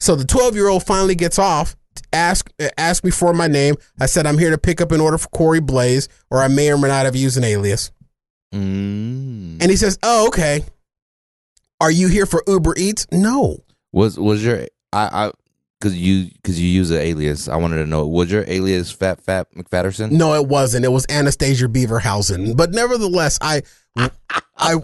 [0.00, 1.76] So the 12 year old finally gets off,
[2.12, 3.76] ask ask me for my name.
[4.00, 6.70] I said I'm here to pick up an order for Corey Blaze, or I may
[6.70, 7.90] or may not have used an alias.
[8.52, 9.60] Mm.
[9.60, 10.64] And he says, "Oh, okay.
[11.80, 13.06] Are you here for Uber Eats?
[13.10, 13.64] No.
[13.92, 15.32] Was was your I I
[15.84, 17.46] because you because you use an alias.
[17.46, 20.10] I wanted to know was your alias Fat Fat McFatterson?
[20.10, 20.86] No, it wasn't.
[20.86, 22.56] It was Anastasia Beaverhausen.
[22.56, 23.62] But nevertheless, I
[24.56, 24.78] I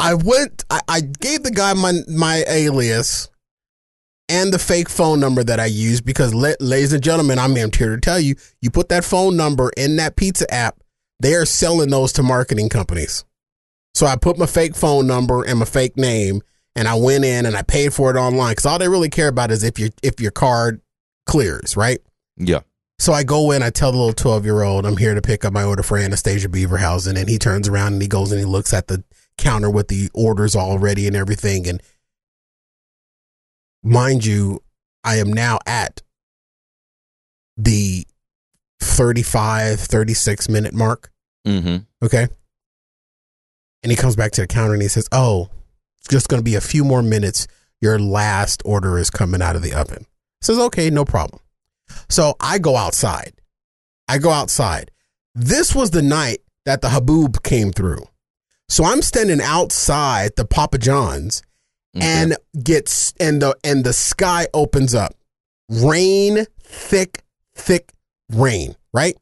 [0.00, 3.28] I went I, I gave the guy my my alias
[4.30, 7.68] and the fake phone number that I used because la- ladies and gentlemen, I'm here
[7.70, 10.80] to tell you, you put that phone number in that pizza app,
[11.20, 13.24] they are selling those to marketing companies.
[13.94, 16.42] So I put my fake phone number and my fake name
[16.78, 19.28] and I went in and I paid for it online cuz all they really care
[19.28, 20.80] about is if your if your card
[21.26, 22.00] clears, right?
[22.36, 22.60] Yeah.
[22.98, 25.44] So I go in, I tell the little 12 year old, I'm here to pick
[25.44, 27.16] up my order for Anastasia Beaverhausen.
[27.16, 29.04] And he turns around and he goes and he looks at the
[29.36, 31.68] counter with the orders already and everything.
[31.68, 31.80] And
[33.84, 34.62] mind you,
[35.04, 36.02] I am now at
[37.56, 38.04] the
[38.80, 41.12] 35, 36 minute mark.
[41.46, 42.04] Mm-hmm.
[42.04, 42.26] Okay.
[43.84, 45.50] And he comes back to the counter and he says, Oh,
[46.00, 47.46] it's just going to be a few more minutes.
[47.80, 50.06] Your last order is coming out of the oven.
[50.40, 51.40] Says, Okay, no problem.
[52.08, 53.32] So I go outside.
[54.08, 54.90] I go outside.
[55.34, 58.04] This was the night that the Haboob came through.
[58.68, 61.42] So I'm standing outside the Papa John's
[61.94, 65.14] and gets and the and the sky opens up.
[65.68, 67.22] Rain, thick,
[67.54, 67.92] thick
[68.30, 69.16] rain, right?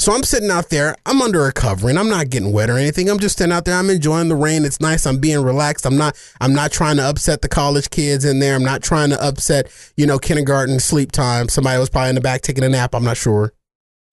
[0.00, 0.96] So I'm sitting out there.
[1.04, 1.98] I'm under a covering.
[1.98, 3.10] I'm not getting wet or anything.
[3.10, 3.74] I'm just standing out there.
[3.74, 4.64] I'm enjoying the rain.
[4.64, 5.04] It's nice.
[5.04, 5.84] I'm being relaxed.
[5.84, 8.54] I'm not I'm not trying to upset the college kids in there.
[8.54, 11.50] I'm not trying to upset, you know, kindergarten sleep time.
[11.50, 12.94] Somebody was probably in the back taking a nap.
[12.94, 13.52] I'm not sure.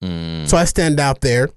[0.04, 0.46] Mm.
[0.46, 1.48] So I stand out there.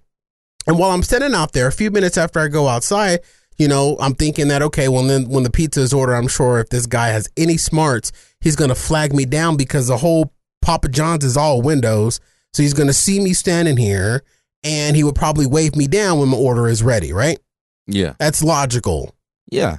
[0.66, 3.20] And while I'm standing out there, a few minutes after I go outside,
[3.58, 6.60] you know, I'm thinking that, okay, well, then when the pizza is ordered, I'm sure
[6.60, 10.32] if this guy has any smarts, he's going to flag me down because the whole
[10.62, 12.22] Papa John's is all windows.
[12.54, 14.24] So he's going to see me standing here
[14.64, 17.40] and he would probably wave me down when my order is ready, right?
[17.88, 18.14] Yeah.
[18.20, 19.16] That's logical.
[19.52, 19.78] Yeah.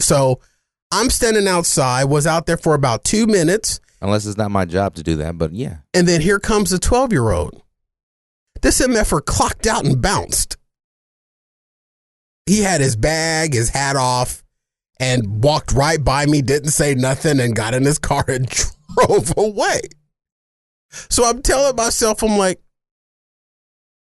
[0.00, 0.40] So
[0.90, 3.80] I'm standing outside, was out there for about two minutes.
[4.00, 5.78] Unless it's not my job to do that, but yeah.
[5.92, 7.62] And then here comes the 12 year old.
[8.62, 10.56] This MFer clocked out and bounced.
[12.46, 14.42] He had his bag, his hat off,
[15.00, 18.46] and walked right by me, didn't say nothing, and got in his car and
[18.96, 19.80] drove away.
[21.08, 22.60] So I'm telling myself, I'm like,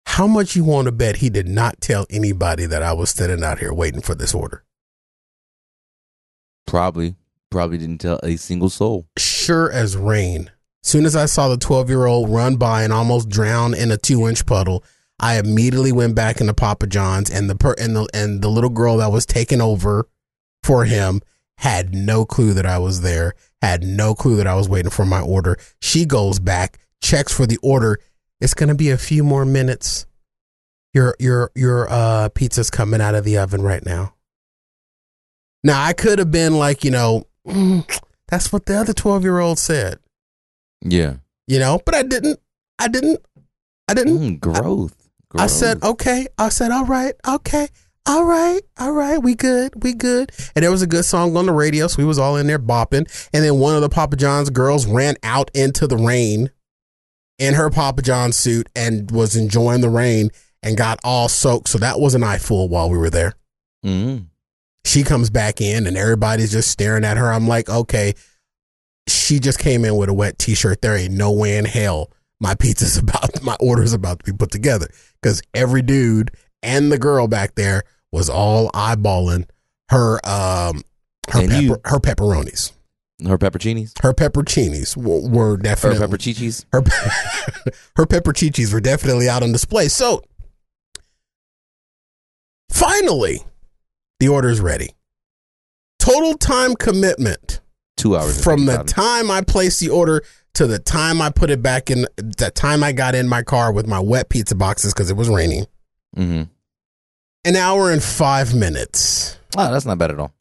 [0.07, 3.43] how much you want to bet he did not tell anybody that I was standing
[3.45, 4.65] out here waiting for this order?
[6.67, 7.17] Probably.
[7.51, 9.07] Probably didn't tell a single soul.
[9.19, 10.51] sure as rain.
[10.83, 13.97] Soon as I saw the 12 year old run by and almost drown in a
[13.97, 14.85] two inch puddle,
[15.19, 18.71] I immediately went back into Papa John's and the per- and the and the little
[18.71, 20.09] girl that was taking over
[20.63, 21.23] for him
[21.59, 25.05] had no clue that I was there, had no clue that I was waiting for
[25.07, 25.59] my order.
[25.81, 27.99] She goes back, checks for the order.
[28.41, 30.07] It's gonna be a few more minutes.
[30.95, 34.15] Your your your uh pizza's coming out of the oven right now.
[35.65, 37.85] Now I could have been like, you know, "Mm,
[38.29, 39.99] that's what the other 12 year old said,
[40.83, 41.17] Yeah.
[41.47, 42.41] you know, but I didn't.
[42.79, 43.21] I didn't.
[43.89, 44.19] I didn't.
[44.19, 44.95] Mm, growth.
[45.31, 45.43] growth.
[45.43, 46.27] I said, okay.
[46.39, 47.15] I said, all right.
[47.27, 47.69] Okay.
[48.09, 48.61] All right.
[48.79, 49.19] All right.
[49.19, 49.83] We good.
[49.83, 50.31] We good.
[50.55, 51.89] And there was a good song on the radio.
[51.89, 53.29] So we was all in there bopping.
[53.33, 56.51] And then one of the Papa John's girls ran out into the rain
[57.39, 60.31] in her Papa John suit and was enjoying the rain
[60.63, 61.69] and got all soaked.
[61.69, 63.35] So that was an eye eyeful while we were there.
[63.85, 64.27] Mm.
[64.85, 67.33] She comes back in and everybody's just staring at her.
[67.33, 68.15] I'm like, okay,
[69.09, 70.81] she just came in with a wet t-shirt.
[70.81, 74.53] There ain't no way in hell my pizza's about, my order's about to be put
[74.53, 74.89] together.
[75.23, 76.31] Cause every dude
[76.63, 77.83] and the girl back there
[78.17, 79.47] was all eyeballing
[79.91, 80.83] her, um,
[81.31, 81.77] her, pepper, you.
[81.85, 82.73] her pepperonis.
[83.27, 84.03] Her pepperoncinis?
[84.03, 86.65] Her pepperoncinis were, were Her definitely pepper chichis?
[86.73, 86.83] her
[87.97, 88.33] her pepper
[88.73, 89.89] were definitely out on display.
[89.89, 90.23] So
[92.71, 93.43] finally,
[94.21, 94.91] the order is ready.
[95.99, 97.61] Total time commitment
[97.97, 98.43] Two hours.
[98.43, 100.23] from the 55 time I placed the order
[100.55, 103.73] to the time I put it back in, the time I got in my car
[103.73, 105.67] with my wet pizza boxes because it was raining,
[106.17, 106.45] Mm-hmm.
[107.47, 109.39] An hour and five minutes.
[109.57, 110.35] Oh, that's not bad at all.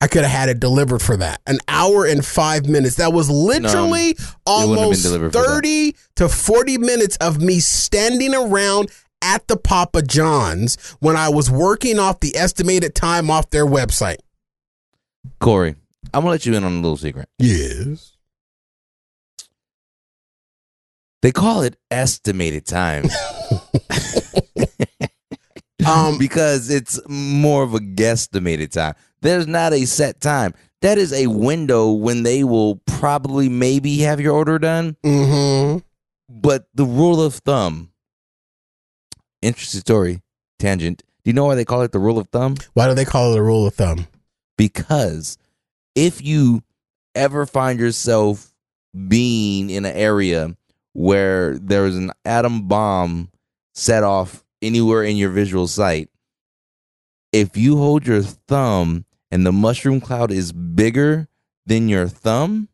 [0.00, 1.40] I could have had it delivered for that.
[1.46, 2.96] An hour and five minutes.
[2.96, 5.46] That was literally been almost delivered for that.
[5.48, 8.90] 30 to 40 minutes of me standing around
[9.22, 14.18] at the Papa John's when I was working off the estimated time off their website.
[15.40, 15.74] Corey,
[16.12, 17.30] I'm gonna let you in on a little secret.
[17.38, 18.18] Yes.
[21.22, 23.04] They call it estimated time
[25.86, 28.94] Um, because it's more of a guesstimated time.
[29.22, 30.54] There's not a set time.
[30.82, 34.96] That is a window when they will probably maybe have your order done.
[35.02, 35.78] hmm
[36.28, 37.90] But the rule of thumb,
[39.42, 40.20] interesting story,
[40.58, 41.02] tangent.
[41.24, 42.56] Do you know why they call it the rule of thumb?
[42.74, 44.06] Why do they call it a rule of thumb?
[44.56, 45.36] because
[45.96, 46.62] if you
[47.16, 48.54] ever find yourself
[49.08, 50.56] being in an area
[50.92, 53.30] where there's an atom bomb
[53.74, 56.08] set off anywhere in your visual sight,
[57.32, 61.28] if you hold your thumb and the mushroom cloud is bigger
[61.66, 62.68] than your thumb,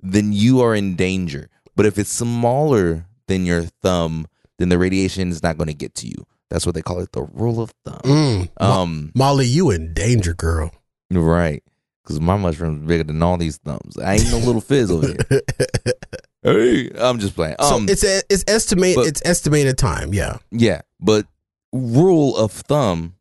[0.00, 1.48] then you are in danger.
[1.76, 4.26] But if it's smaller than your thumb,
[4.58, 6.26] then the radiation is not going to get to you.
[6.50, 8.00] That's what they call it, the rule of thumb.
[8.04, 8.48] Mm.
[8.62, 10.72] Um, Molly, you in danger, girl.
[11.10, 11.62] Right.
[12.02, 13.98] Because my mushroom's bigger than all these thumbs.
[13.98, 15.42] I ain't no little fizz over here.
[16.40, 17.56] Hey, I'm just playing.
[17.60, 18.94] so Um, it's a, it's estimated.
[18.96, 20.14] but- it's estimated time.
[20.14, 20.38] Yeah.
[20.52, 21.26] yeah, but
[21.72, 23.14] rule of thumb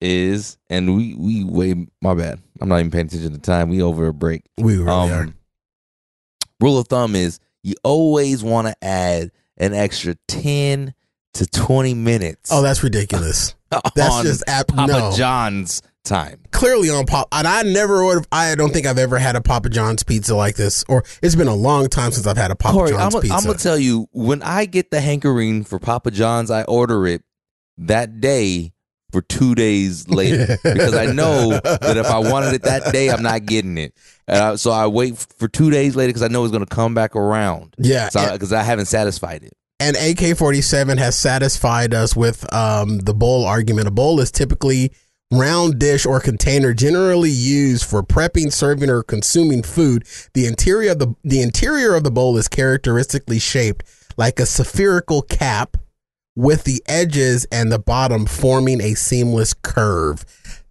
[0.00, 2.40] is, and we we way my bad.
[2.60, 3.68] I'm not even paying attention to time.
[3.68, 4.42] We over a break.
[4.58, 5.22] We really are.
[5.22, 5.34] Um,
[6.60, 10.94] rule of thumb is you always want to add an extra ten
[11.34, 12.50] to twenty minutes.
[12.52, 13.54] Oh, that's ridiculous.
[13.94, 15.12] That's just ap- Papa no.
[15.16, 16.40] John's time.
[16.50, 18.26] Clearly on pop, and I never ordered.
[18.32, 21.48] I don't think I've ever had a Papa John's pizza like this, or it's been
[21.48, 23.46] a long time since I've had a Papa Corey, John's I'm pizza.
[23.46, 27.22] gonna tell you when I get the hankering for Papa John's, I order it
[27.78, 28.72] that day
[29.10, 33.22] for two days later because I know that if I wanted it that day, I'm
[33.22, 33.94] not getting it.
[34.28, 37.14] Uh, so I wait for two days later because I know it's to come back
[37.16, 37.74] around.
[37.78, 39.52] yeah, because I haven't satisfied it.
[39.80, 43.88] and AK forty seven has satisfied us with um, the bowl argument.
[43.88, 44.92] A bowl is typically
[45.32, 50.04] round dish or container generally used for prepping, serving, or consuming food.
[50.34, 53.84] The interior of the the interior of the bowl is characteristically shaped
[54.16, 55.76] like a spherical cap
[56.36, 60.24] with the edges and the bottom forming a seamless curve.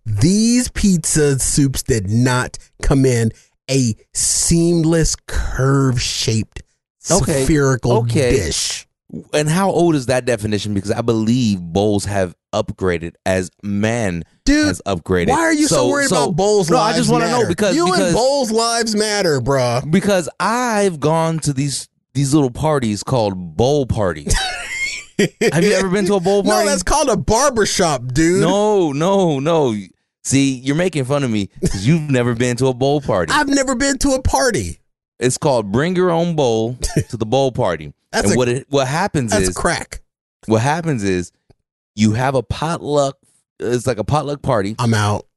[0.06, 3.32] These pizza soups did not come in
[3.69, 6.63] a seamless curve shaped
[7.10, 8.32] Okay, spherical okay.
[8.32, 8.88] dish.
[9.34, 10.74] And how old is that definition?
[10.74, 15.30] Because I believe bowls have upgraded as man Dude, has upgraded.
[15.30, 17.86] Why are you so, worried about Bowls No, I just want to know because you
[17.86, 19.89] because and Bowls lives matter, bruh.
[19.89, 24.36] because I've gone to these these little parties called bowl parties.
[25.54, 26.65] Have you ever been to a bowl party?
[26.65, 28.41] No, that's called a barbershop, dude.
[28.41, 29.76] no, no, no.
[30.24, 33.34] See, you're making fun of me because you've never been to a bowl party.
[33.34, 34.80] I've never been to a party.
[35.19, 36.76] It's called bring your own bowl
[37.10, 37.93] to the bowl party.
[38.12, 40.02] That's and a- what it, what happens That's is crack.
[40.47, 41.32] what happens is
[41.95, 43.17] you have a potluck.
[43.60, 44.76] It's like a potluck party.
[44.80, 45.28] I'm out.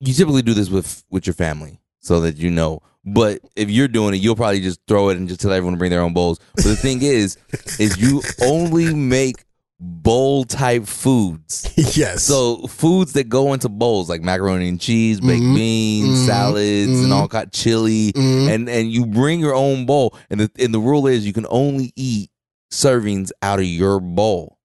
[0.00, 2.80] You typically do this with with your family so that you know.
[3.04, 5.78] But if you're doing it, you'll probably just throw it and just tell everyone to
[5.78, 6.38] bring their own bowls.
[6.56, 7.36] But the thing is,
[7.78, 9.44] is you only make
[9.80, 11.72] bowl type foods.
[11.96, 12.24] yes.
[12.24, 16.88] So foods that go into bowls like macaroni and cheese, baked Mhm, beans, mhm, salads,
[17.00, 17.14] and mhm.
[17.14, 18.48] all kind chili, Mhm.
[18.48, 20.16] and and you bring your own bowl.
[20.30, 22.30] And the and the rule is you can only eat
[22.72, 24.58] servings out of your bowl.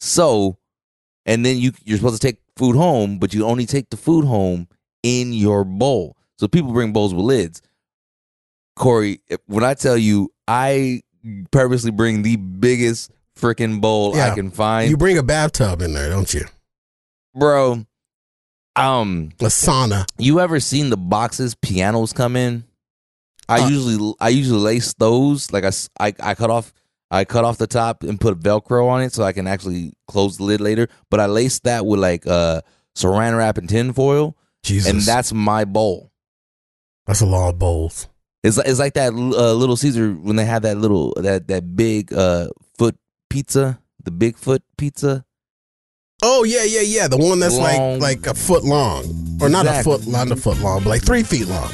[0.00, 0.58] So,
[1.26, 4.24] and then you you're supposed to take food home, but you only take the food
[4.24, 4.68] home
[5.02, 6.16] in your bowl.
[6.38, 7.60] So people bring bowls with lids.
[8.76, 11.02] Corey, when I tell you, I
[11.50, 16.08] purposely bring the biggest freaking bowl I can find, you bring a bathtub in there,
[16.10, 16.44] don't you?
[17.34, 17.84] bro.
[18.76, 20.04] Um, A sauna.
[20.18, 22.64] you ever seen the boxes pianos come in?
[23.48, 26.72] I Uh, usually I usually lace those like I I cut off
[27.10, 30.38] I cut off the top and put Velcro on it so I can actually close
[30.38, 30.88] the lid later.
[31.10, 32.62] But I lace that with like uh
[32.96, 34.90] saran wrap and tin foil, Jesus.
[34.90, 36.10] and that's my bowl.
[37.06, 38.08] that's a lot of bowls.
[38.42, 41.76] It's like- it's like that uh, little Caesar when they have that little that that
[41.76, 42.48] big uh
[43.34, 45.24] pizza, the Bigfoot pizza.
[46.22, 47.08] Oh yeah, yeah, yeah.
[47.08, 47.98] The one that's Long.
[47.98, 49.04] like like a foot long,
[49.42, 51.68] or not a foot, not a foot long, but like three feet long.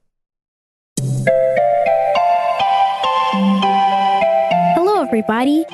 [1.00, 1.57] Hello,
[5.08, 5.64] everybody.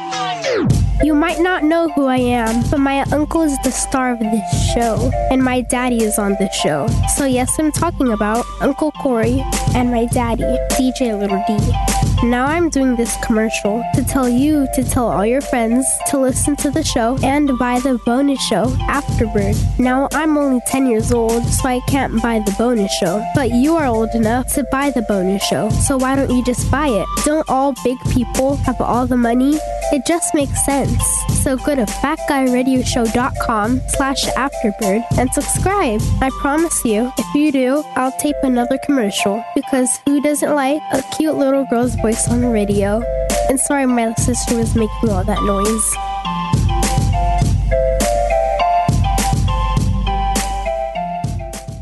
[1.02, 4.72] You might not know who I am, but my uncle is the star of this
[4.72, 6.86] show, and my daddy is on this show.
[7.16, 9.42] So, yes, I'm talking about Uncle Corey
[9.74, 10.44] and my daddy,
[10.78, 12.13] DJ Little D.
[12.24, 16.56] Now I'm doing this commercial to tell you to tell all your friends to listen
[16.56, 19.54] to the show and buy the bonus show, Afterburn.
[19.78, 23.76] Now I'm only 10 years old, so I can't buy the bonus show, but you
[23.76, 27.06] are old enough to buy the bonus show, so why don't you just buy it?
[27.26, 29.58] Don't all big people have all the money?
[29.92, 31.04] It just makes sense.
[31.42, 36.00] So go to fatguyradioshow.com slash afterburn and subscribe.
[36.22, 41.02] I promise you, if you do, I'll tape another commercial because who doesn't like a
[41.16, 43.02] cute little girl's voice on the radio?
[43.48, 45.84] And sorry my sister was making all that noise.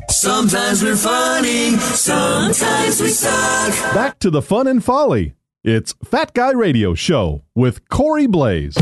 [0.09, 3.95] Sometimes we're funny, sometimes we suck.
[3.95, 5.35] Back to the fun and folly.
[5.65, 8.77] It's Fat Guy Radio Show with Corey Blaze.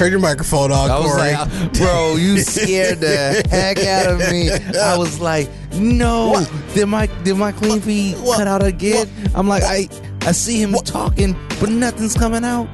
[0.00, 1.32] Turn your microphone on, I was Corey.
[1.34, 4.48] like, bro, you scared the heck out of me.
[4.50, 6.42] I was like, no,
[6.72, 8.38] did my did my clean feed What?
[8.38, 9.06] cut out again?
[9.34, 9.90] I'm like, I
[10.22, 12.66] I see him talking, but nothing's coming out.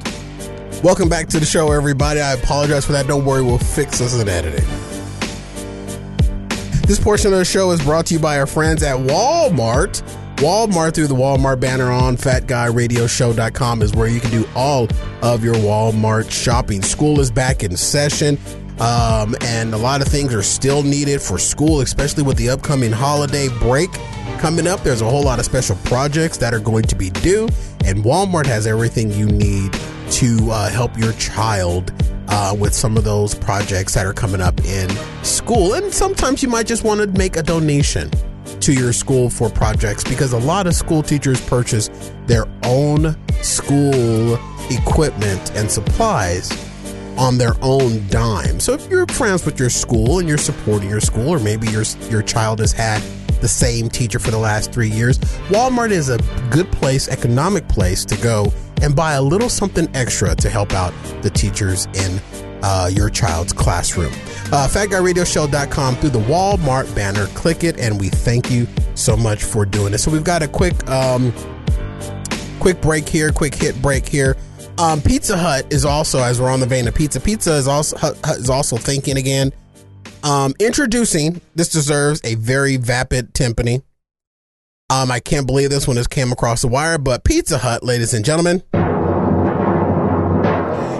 [0.84, 2.20] Welcome back to the show, everybody.
[2.20, 3.08] I apologize for that.
[3.08, 4.64] Don't worry, we'll fix this in editing.
[6.82, 10.00] This portion of the show is brought to you by our friends at Walmart.
[10.36, 14.86] Walmart through the Walmart banner on fatguyradioshow.com is where you can do all
[15.22, 16.82] of your Walmart shopping.
[16.82, 18.38] School is back in session.
[18.78, 22.92] Um, and a lot of things are still needed for school, especially with the upcoming
[22.92, 23.90] holiday break
[24.38, 24.82] coming up.
[24.82, 27.48] There's a whole lot of special projects that are going to be due,
[27.86, 29.72] and Walmart has everything you need
[30.10, 31.90] to uh, help your child
[32.28, 34.90] uh, with some of those projects that are coming up in
[35.24, 35.72] school.
[35.72, 38.10] And sometimes you might just want to make a donation
[38.60, 41.90] to your school for projects because a lot of school teachers purchase
[42.26, 44.38] their own school
[44.70, 46.50] equipment and supplies
[47.18, 48.60] on their own dime.
[48.60, 51.84] So if you're friends with your school and you're supporting your school, or maybe your
[52.10, 53.02] your child has had
[53.40, 55.18] the same teacher for the last three years,
[55.48, 56.18] Walmart is a
[56.50, 60.92] good place, economic place to go and buy a little something extra to help out
[61.22, 62.20] the teachers in
[62.66, 64.12] uh, your child's classroom.
[64.52, 69.64] Uh, FatGuyRadioShow.com through the Walmart banner, click it, and we thank you so much for
[69.64, 69.98] doing it.
[69.98, 71.32] So we've got a quick um,
[72.58, 74.36] quick break here, quick hit break here.
[74.78, 77.96] Um, Pizza Hut is also, as we're on the vein of pizza, pizza is also
[78.30, 79.52] is also thinking again.
[80.24, 83.82] Um, introducing this deserves a very vapid timpani.
[84.90, 88.12] Um, I can't believe this one has came across the wire, but Pizza Hut, ladies
[88.12, 88.62] and gentlemen,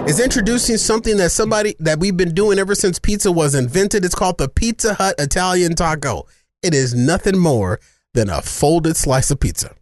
[0.07, 4.05] is introducing something that somebody that we've been doing ever since pizza was invented.
[4.05, 6.25] It's called the Pizza Hut Italian Taco.
[6.63, 7.79] It is nothing more
[8.13, 9.75] than a folded slice of pizza.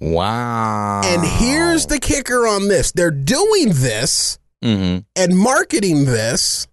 [0.00, 1.02] Wow.
[1.04, 2.92] And here's the kicker on this.
[2.92, 6.66] They're doing this hmm and marketing this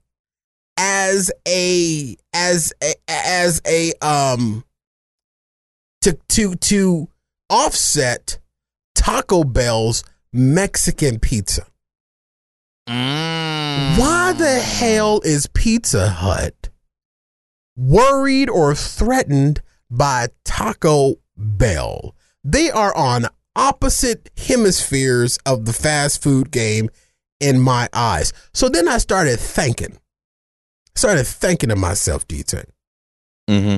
[0.78, 4.64] as a as a as a um
[6.02, 7.08] to to to
[7.50, 8.40] offset
[8.96, 10.04] Taco Bell's
[10.34, 11.68] Mexican pizza.
[12.88, 13.98] Mm.
[14.00, 16.70] Why the hell is Pizza Hut
[17.76, 22.16] worried or threatened by Taco Bell?
[22.44, 26.90] They are on opposite hemispheres of the fast food game
[27.40, 28.34] in my eyes.
[28.54, 29.98] So then I started thinking,
[30.96, 32.66] started thinking to myself, DJ.
[33.50, 33.78] hmm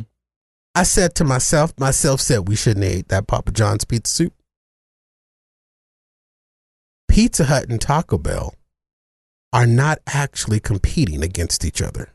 [0.75, 4.33] I said to myself, myself said we shouldn't ate that Papa John's pizza soup.
[7.07, 8.53] Pizza Hut and Taco Bell
[9.53, 12.13] are not actually competing against each other.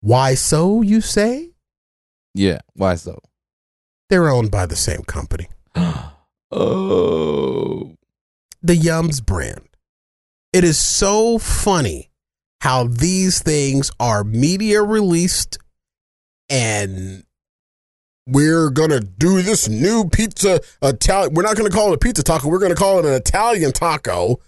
[0.00, 1.50] Why so, you say?
[2.34, 2.58] Yeah.
[2.74, 3.18] Why so?
[4.10, 5.48] They're owned by the same company,
[6.50, 7.96] oh.
[8.62, 9.68] the Yums brand.
[10.52, 12.10] It is so funny
[12.60, 15.56] how these things are media released
[16.50, 17.24] and
[18.26, 21.34] we're gonna do this new pizza Italian.
[21.34, 22.48] We're not gonna call it a pizza taco.
[22.48, 24.40] We're gonna call it an Italian taco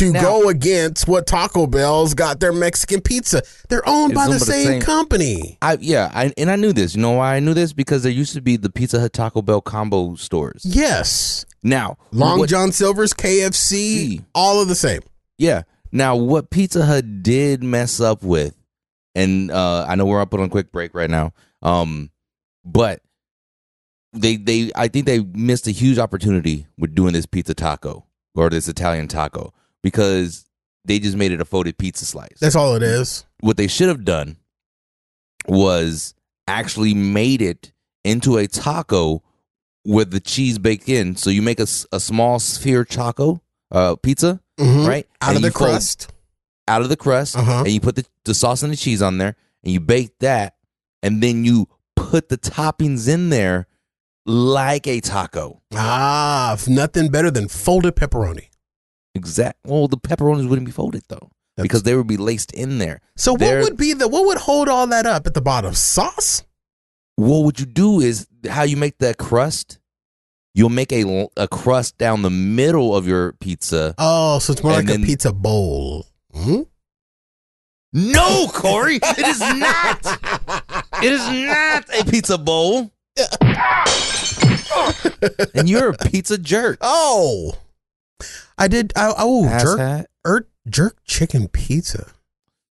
[0.00, 3.42] to Now- go against what Taco Bell's got their Mexican pizza.
[3.68, 5.58] They're owned by the by the same, same- company.
[5.62, 6.94] I yeah, I, and I knew this.
[6.94, 7.72] You know why I knew this?
[7.72, 10.62] Because there used to be the Pizza Hut Taco Bell combo stores.
[10.64, 14.20] Yes, Now, Long what- John Silver's, KFC, See.
[14.34, 15.00] all of the same.
[15.38, 15.62] Yeah.
[15.92, 18.54] Now, what Pizza Hut did mess up with,
[19.14, 21.32] and uh, I know we're up on a quick break right now,
[21.62, 22.10] um,
[22.64, 23.02] but
[24.12, 28.50] they they I think they missed a huge opportunity with doing this pizza taco or
[28.50, 30.46] this Italian taco because
[30.84, 32.38] they just made it a folded pizza slice.
[32.40, 33.24] That's all it is.
[33.40, 34.36] what they should have done
[35.48, 36.14] was
[36.46, 37.72] actually made it
[38.04, 39.22] into a taco
[39.84, 41.16] with the cheese baked in.
[41.16, 44.86] So you make a, a small sphere taco uh, pizza, Mhm.
[44.86, 45.06] right?
[45.20, 46.12] Out And of the crust.
[46.68, 47.60] out of the crust, Uh-huh.
[47.64, 50.56] and you put the, the sauce and the cheese on there, and you bake that,
[51.02, 53.66] and then you put the toppings in there
[54.26, 55.62] like a taco.
[55.74, 58.49] Ah, nothing better than folded pepperoni.
[59.14, 59.58] Exact.
[59.66, 63.00] Well, the pepperonis wouldn't be folded though, That's- because they would be laced in there.
[63.16, 65.74] So what There- would be the what would hold all that up at the bottom?
[65.74, 66.42] Sauce?
[67.16, 69.78] Well, what you do is how you make that crust.
[70.54, 73.94] You'll make a, l- a crust down the middle of your pizza.
[73.98, 76.06] Oh, so it's more And like a pizza bowl.
[76.34, 76.62] Hmm?
[77.92, 80.84] No, Corey, it is not.
[81.02, 82.90] It is not a pizza bowl.
[85.54, 86.78] and you're a pizza jerk.
[86.80, 87.52] Oh,
[88.58, 88.92] I did.
[88.96, 90.06] I, oh, Ass jerk, hat.
[90.26, 92.10] er, jerk chicken pizza.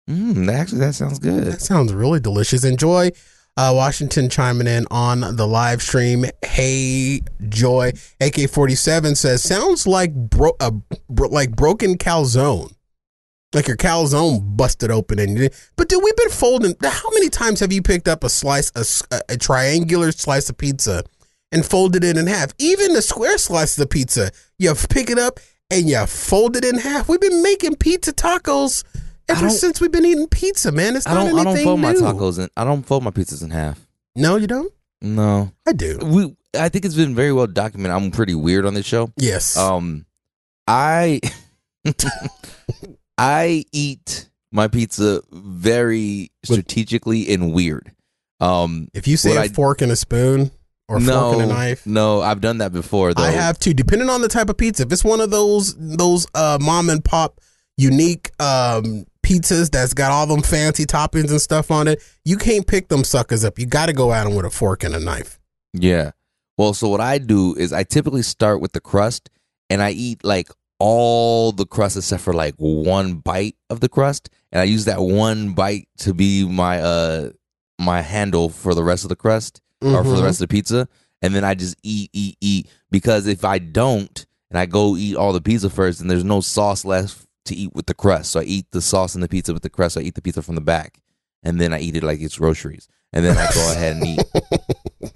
[0.09, 1.43] Mm, actually, that sounds good.
[1.45, 2.63] That sounds really delicious.
[2.63, 3.11] Enjoy.
[3.57, 6.25] Uh, Washington chiming in on the live stream.
[6.43, 10.71] Hey, Joy, AK forty seven says sounds like bro, uh,
[11.09, 12.73] bro, like broken calzone,
[13.53, 15.19] like your calzone busted open.
[15.19, 16.75] And but dude, we've been folding.
[16.83, 18.73] How many times have you picked up a slice,
[19.29, 21.05] a triangular slice of pizza,
[21.55, 22.53] and folded it in in half?
[22.59, 24.29] Even the square slice of the pizza,
[24.59, 25.39] you pick it up
[25.71, 27.07] and you fold it in half.
[27.09, 28.83] We've been making pizza tacos
[29.29, 30.95] ever since we've been eating pizza, man.
[30.95, 31.39] It's I not don't.
[31.39, 32.49] I don't fold my tacos in.
[32.57, 33.79] I don't fold my pizzas in half.
[34.15, 34.71] No, you don't.
[35.01, 35.97] No, I do.
[36.03, 36.35] we.
[36.57, 37.95] I think it's been very well documented.
[38.01, 39.11] I'm pretty weird on this show.
[39.17, 39.57] Yes.
[39.57, 40.05] Um,
[40.67, 41.19] I
[43.17, 47.91] I eat my pizza very strategically and weird.
[48.39, 50.51] Um, if you say what a I- fork and a spoon
[50.87, 53.13] or no, fork and a knife, no, I've done that before.
[53.13, 53.73] Though I have to.
[53.73, 57.03] Depending on the type of pizza, if it's one of those those uh, mom and
[57.03, 57.41] pop
[57.77, 62.67] unique um, pizzas that's got all them fancy toppings and stuff on it, you can't
[62.67, 63.57] pick them suckers up.
[63.59, 65.39] You got to go at them with a fork and a knife.
[65.73, 66.11] Yeah.
[66.57, 69.29] Well, so what I do is I typically start with the crust
[69.69, 74.29] and I eat like all the crust except for like one bite of the crust
[74.51, 77.29] and I use that one bite to be my uh
[77.79, 80.23] my handle for the rest of the crust or for the Mhm.
[80.23, 80.87] rest of the pizza
[81.21, 85.15] and then I just eat eat eat because if I don't and I go eat
[85.15, 88.31] all the pizza first and there's no sauce left to eat with the crust.
[88.31, 89.93] So I eat the sauce and the pizza with the crust.
[89.95, 90.99] So I eat the pizza from the back
[91.43, 92.87] and then I eat it like it's groceries.
[93.13, 95.11] And then I go ahead and eat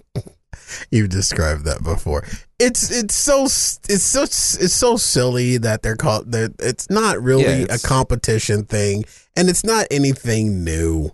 [0.91, 2.25] You've described that before.
[2.59, 7.61] It's it's so it's so it's so silly that they're called that it's not really
[7.61, 9.05] Yeah, a competition thing
[9.35, 11.11] and it's not anything new.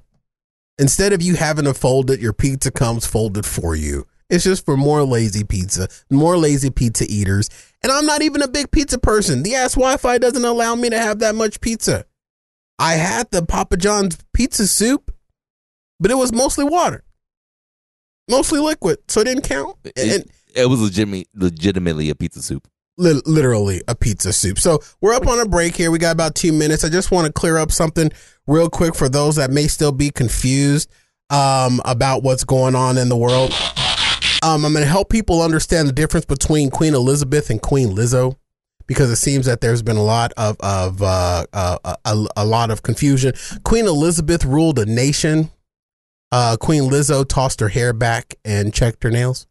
[0.78, 4.06] Instead of you having to fold it, your pizza comes folded for you.
[4.30, 7.50] It's just for more lazy pizza, more lazy pizza eaters.
[7.84, 9.44] And I'm not even a big pizza person.
[9.44, 12.06] The ass Wi-Fi doesn't allow me to have that much pizza.
[12.80, 15.14] I had the Papa John's pizza soup,
[16.00, 17.04] but it was mostly water.
[18.30, 19.78] Mostly liquid, so it didn't count.
[19.86, 22.68] It- And it was legitimately legitimately a pizza soup.
[22.98, 24.58] li- literally a pizza soup.
[24.58, 25.92] So we're up on a break here.
[25.92, 26.84] We got about two minutes.
[26.84, 28.10] I just want to clear up something
[28.48, 30.92] real quick for those that may still be confused
[31.30, 33.52] um, about what's going on in the world.
[34.44, 38.36] Um, I'm going to help people understand the difference between Queen Elizabeth and Queen Lizzo
[38.88, 42.70] because it seems that there's been a lot of of uh, uh, a, a lot
[42.70, 43.34] of confusion.
[43.64, 45.50] Queen Elizabeth ruled a nation.
[46.32, 49.48] Uh, Queen Lizzo tossed her hair back and checked her nails.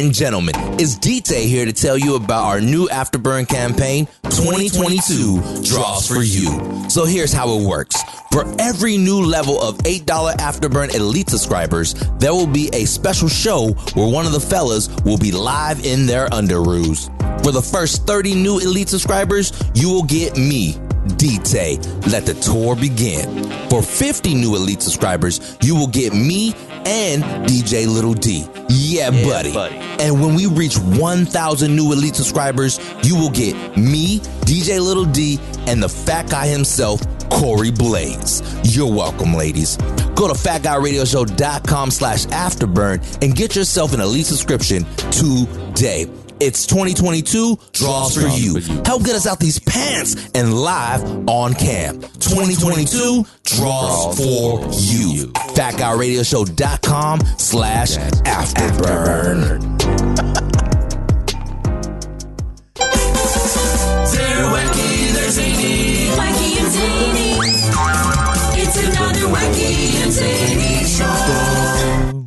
[0.03, 6.09] and gentlemen, it's DT here to tell you about our new Afterburn campaign 2022 Draws
[6.09, 6.91] for You.
[6.91, 7.97] So here's how it works.
[8.33, 13.73] For every new level of $8 Afterburn Elite subscribers, there will be a special show
[13.95, 17.07] where one of the fellas will be live in their underoos.
[17.45, 20.73] For the first 30 new Elite subscribers, you will get me,
[21.17, 22.11] DT.
[22.11, 23.49] Let the tour begin.
[23.69, 26.55] For 50 new Elite subscribers, you will get me
[26.87, 28.47] and DJ Little D.
[28.69, 29.53] Yeah, Yeah, buddy.
[29.53, 29.77] buddy.
[30.01, 35.39] And when we reach 1,000 new elite subscribers, you will get me, DJ Little D,
[35.67, 38.43] and the fat guy himself, Corey Blaze.
[38.65, 39.77] You're welcome, ladies.
[40.15, 46.07] Go to fatguyradioshow.com slash afterburn and get yourself an elite subscription today.
[46.45, 48.57] It's 2022 draws for you.
[48.85, 52.01] Help get us out these pants and live on cam.
[52.01, 55.29] 2022 draws for you.
[55.55, 60.02] Fatguyradioshow.com slash afterburn.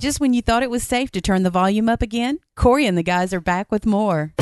[0.05, 2.95] Just when you thought it was safe to turn the volume up again, Corey and
[2.95, 4.33] the guys are back with more.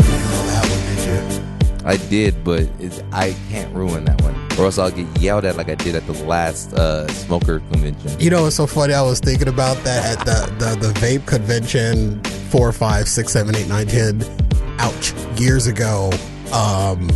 [1.85, 5.55] I did, but it, I can't ruin that one, or else I'll get yelled at
[5.55, 8.19] like I did at the last uh, smoker convention.
[8.19, 8.93] You know, it's so funny.
[8.93, 13.55] I was thinking about that at the, the, the vape convention four, five, six, seven,
[13.55, 14.21] eight, nine, ten.
[14.79, 15.13] Ouch!
[15.39, 16.11] Years ago,
[16.51, 17.07] um,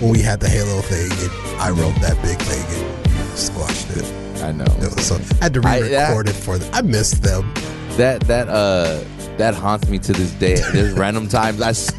[0.00, 4.04] when we had the Halo thing, and I wrote that big thing and squashed it.
[4.42, 6.70] I know It was so I had to re-record that- it for them.
[6.74, 7.50] I missed them.
[7.96, 9.02] That that uh
[9.36, 10.56] that haunts me to this day.
[10.72, 11.90] There's random times I, s-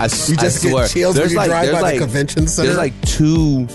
[0.00, 0.88] I, s- You I just get swear.
[0.88, 2.66] chills when there's you like drive there's by the convention center?
[2.66, 3.68] There's like two,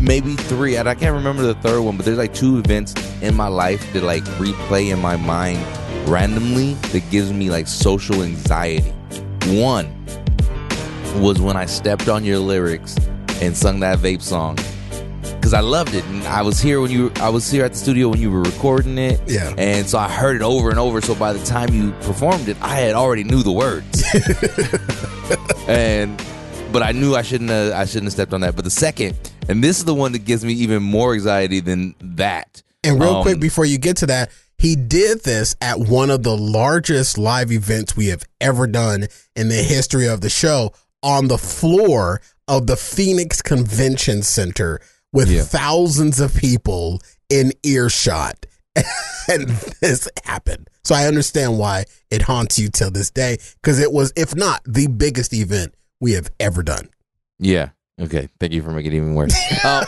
[0.00, 1.96] maybe three, and I can't remember the third one.
[1.96, 5.58] But there's like two events in my life that like replay in my mind
[6.08, 8.90] randomly that gives me like social anxiety.
[9.46, 9.90] One
[11.22, 12.96] was when I stepped on your lyrics
[13.42, 14.58] and sung that vape song
[15.44, 17.76] because I loved it, and I was here when you I was here at the
[17.76, 19.20] studio when you were recording it.
[19.26, 19.52] Yeah.
[19.58, 21.02] and so I heard it over and over.
[21.02, 24.02] So by the time you performed it, I had already knew the words,
[25.68, 26.16] and
[26.72, 28.56] but I knew I shouldn't have I shouldn't have stepped on that.
[28.56, 31.94] But the second, and this is the one that gives me even more anxiety than
[32.00, 32.62] that.
[32.82, 36.22] And real Um, quick, before you get to that, he did this at one of
[36.22, 40.72] the largest live events we have ever done in the history of the show
[41.02, 44.80] on the floor of the Phoenix Convention Center
[45.14, 45.42] with Yeah.
[45.42, 47.00] thousands of people
[47.30, 48.44] in earshot.
[49.28, 49.48] and
[49.80, 50.68] this happened.
[50.82, 54.60] So I understand why it haunts you till this day because it was, if not
[54.66, 56.90] the biggest event we have ever done.
[57.38, 57.70] Yeah.
[58.00, 58.28] Okay.
[58.40, 59.34] Thank you for making it even worse.
[59.64, 59.84] um,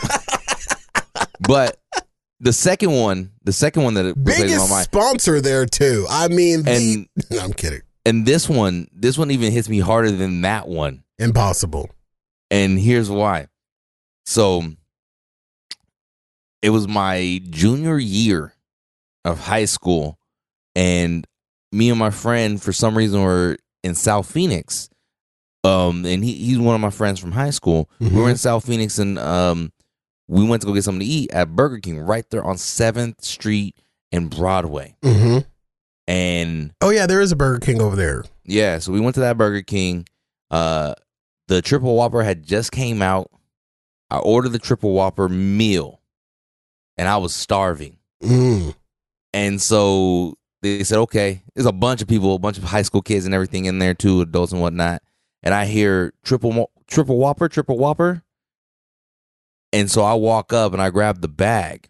[1.41, 1.77] but
[2.39, 6.05] the second one, the second one that it my Biggest mind, sponsor there too.
[6.09, 7.81] I mean, the, and no, I'm kidding.
[8.05, 11.03] and this one, this one even hits me harder than that one.
[11.19, 11.89] Impossible.
[12.49, 13.47] And here's why.
[14.25, 14.63] So
[16.61, 18.53] it was my junior year
[19.25, 20.17] of high school,
[20.75, 21.25] and
[21.71, 24.89] me and my friend, for some reason, were in South Phoenix.
[25.63, 27.89] Um, and he, he's one of my friends from high school.
[27.99, 29.71] We were in South Phoenix, and um,
[30.27, 33.23] we went to go get something to eat at Burger King right there on Seventh
[33.23, 33.75] Street
[34.11, 34.95] and Broadway.
[35.01, 35.39] Mm-hmm.
[36.07, 38.23] And Oh yeah, there is a Burger King over there.
[38.45, 40.07] yeah, so we went to that Burger King.
[40.49, 40.93] Uh
[41.49, 43.29] the triple whopper had just came out.
[44.09, 46.01] I ordered the triple whopper meal
[46.97, 47.97] and I was starving.
[48.23, 48.75] Mm.
[49.33, 53.01] And so they said, okay, there's a bunch of people, a bunch of high school
[53.01, 55.01] kids and everything in there too, adults and whatnot.
[55.43, 58.23] And I hear triple triple whopper, triple whopper.
[59.73, 61.89] And so I walk up and I grab the bag.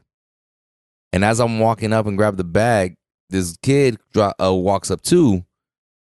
[1.14, 2.98] And as I'm walking up and grab the bag,
[3.30, 5.46] this kid dro- uh, walks up too,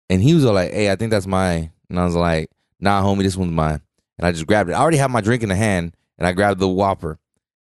[0.09, 2.49] and he was like, "Hey, I think that's mine." And I was like,
[2.79, 3.81] "Nah, homie, this one's mine."
[4.17, 4.73] And I just grabbed it.
[4.73, 7.19] I already had my drink in the hand, and I grabbed the Whopper,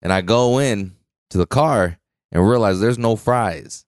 [0.01, 0.94] and I go in
[1.29, 1.97] to the car
[2.31, 3.85] and realized there's no fries.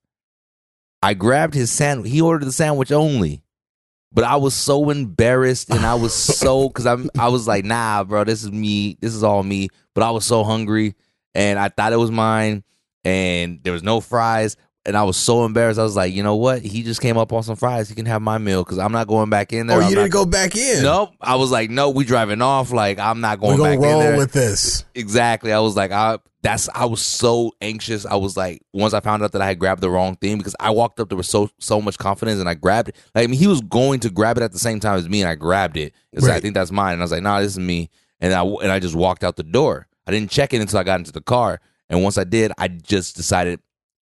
[1.02, 2.12] I grabbed his sandwich.
[2.12, 3.44] He ordered the sandwich only,
[4.12, 8.04] but I was so embarrassed, and I was so because I'm I was like, "Nah,
[8.04, 8.98] bro, this is me.
[9.00, 10.96] This is all me." But I was so hungry,
[11.36, 12.64] and I thought it was mine,
[13.04, 14.58] and there was no fries
[14.88, 15.80] and I was so embarrassed.
[15.80, 16.62] I was like, you know what?
[16.62, 17.90] He just came up on some fries.
[17.90, 19.78] He can have my meal because I'm not going back in there.
[19.78, 20.82] Oh, I'm you not didn't go back in.
[20.82, 21.12] Nope.
[21.20, 22.72] I was like, no, we driving off.
[22.72, 24.18] Like I'm not we're going gonna back in roll there.
[24.18, 24.86] with this.
[24.96, 25.52] exactly.
[25.52, 28.06] I was like, I that's I was so anxious.
[28.06, 30.56] I was like, once I found out that I had grabbed the wrong thing because
[30.58, 32.96] I walked up there with so so much confidence and I grabbed it.
[33.14, 35.22] Like, I mean, he was going to grab it at the same time as me,
[35.22, 35.94] and I grabbed it.
[36.14, 36.94] It's like, I think that's mine.
[36.94, 37.90] And I was like, nah, this is me.
[38.22, 39.88] And I and I just walked out the door.
[40.08, 41.60] I didn't check it until I got into the car.
[41.90, 43.60] And once I did, I just decided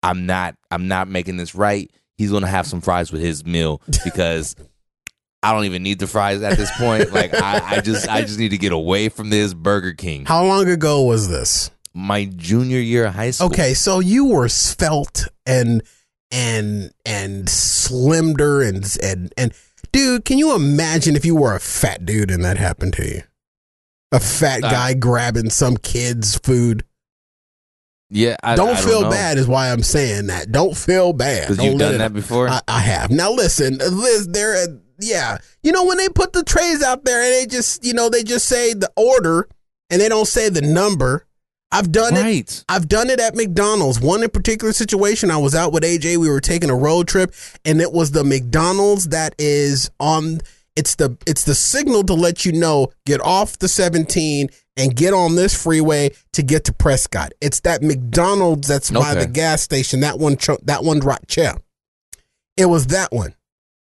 [0.04, 1.90] I'm not I'm not making this right.
[2.18, 4.56] He's gonna have some fries with his meal because
[5.44, 7.12] I don't even need the fries at this point.
[7.14, 10.26] Like I, I just I just need to get away from this Burger King.
[10.26, 11.72] How long ago was this?
[11.94, 13.48] My junior year of high school.
[13.48, 15.82] Okay, so you were svelte and
[16.32, 19.54] and and slimmer and and and
[19.92, 23.24] dude, can you imagine if you were a fat dude and that happened to you?
[24.14, 26.84] A fat Uh, guy grabbing some kid's food.
[28.14, 29.10] Yeah, I don't I feel know.
[29.10, 30.52] bad is why I'm saying that.
[30.52, 31.48] Don't feel bad.
[31.48, 32.50] 'Cause Don't you've done it- that before?
[32.50, 33.10] I, I have.
[33.10, 34.68] Now listen, Liz, there.
[35.00, 38.10] Yeah, you know when they put the trays out there and they just, you know,
[38.10, 39.48] they just say the order
[39.90, 41.26] and they don't say the number.
[41.72, 42.66] I've done it.
[42.68, 44.00] I've done it at McDonald's.
[44.02, 46.18] One in particular situation, I was out with AJ.
[46.18, 47.34] We were taking a road trip,
[47.64, 50.42] and it was the McDonald's that is on.
[50.76, 55.14] It's the it's the signal to let you know get off the 17 and get
[55.14, 57.34] on this freeway to get to Prescott.
[57.42, 60.00] It's that McDonald's that's by the gas station.
[60.02, 61.56] That one, that one right chair.
[62.58, 63.36] It was that one,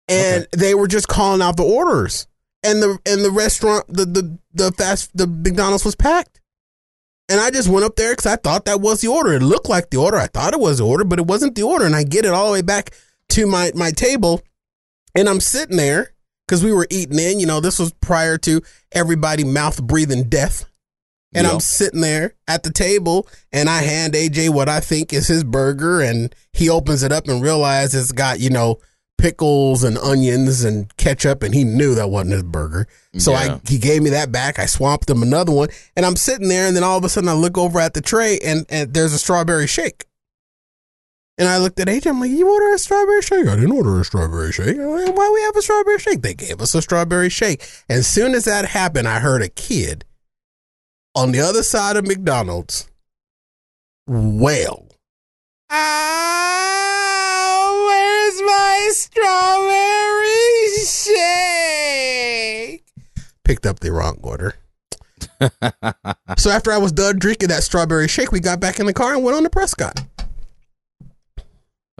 [0.09, 2.27] and they were just calling out the orders,
[2.63, 6.41] and the and the restaurant, the the the fast the McDonald's was packed.
[7.31, 9.33] And I just went up there because I thought that was the order.
[9.33, 10.17] It looked like the order.
[10.17, 11.87] I thought it was the order, but it wasn't the order.
[11.87, 12.91] And I get it all the way back
[13.29, 14.43] to my, my table.
[15.15, 16.13] And I'm sitting there
[16.45, 17.39] because we were eating in.
[17.39, 20.65] You know, this was prior to everybody mouth breathing death.
[21.35, 21.53] And Yeah.
[21.55, 25.45] I'm sitting there at the table and I hand AJ what I think is his
[25.45, 26.01] burger.
[26.01, 28.79] And he opens it up and realizes it's got, you know,
[29.17, 31.43] pickles and onions and ketchup.
[31.45, 32.89] And he knew that wasn't his burger.
[33.19, 33.57] So Yeah.
[33.57, 34.59] I he gave me that back.
[34.59, 37.29] I swapped him another one, and I'm sitting there, and then all of a sudden
[37.29, 40.07] I look over at the tray, and, and there's a strawberry shake.
[41.39, 42.07] And I looked at AJ.
[42.11, 43.47] I'm like, "You order a strawberry shake?
[43.47, 44.77] I didn't order a strawberry shake.
[44.77, 46.23] Like, Why we have a strawberry shake?
[46.23, 47.63] They gave us a strawberry shake.
[47.89, 50.05] And as soon as that happened, I heard a kid
[51.15, 52.89] on the other side of McDonald's
[54.07, 54.87] Well,
[55.73, 62.85] Ah, where's my strawberry shake?
[63.45, 64.55] Picked up the wrong order.
[66.39, 69.15] so after I was done drinking that strawberry shake, we got back in the car
[69.15, 70.05] and went on to Prescott.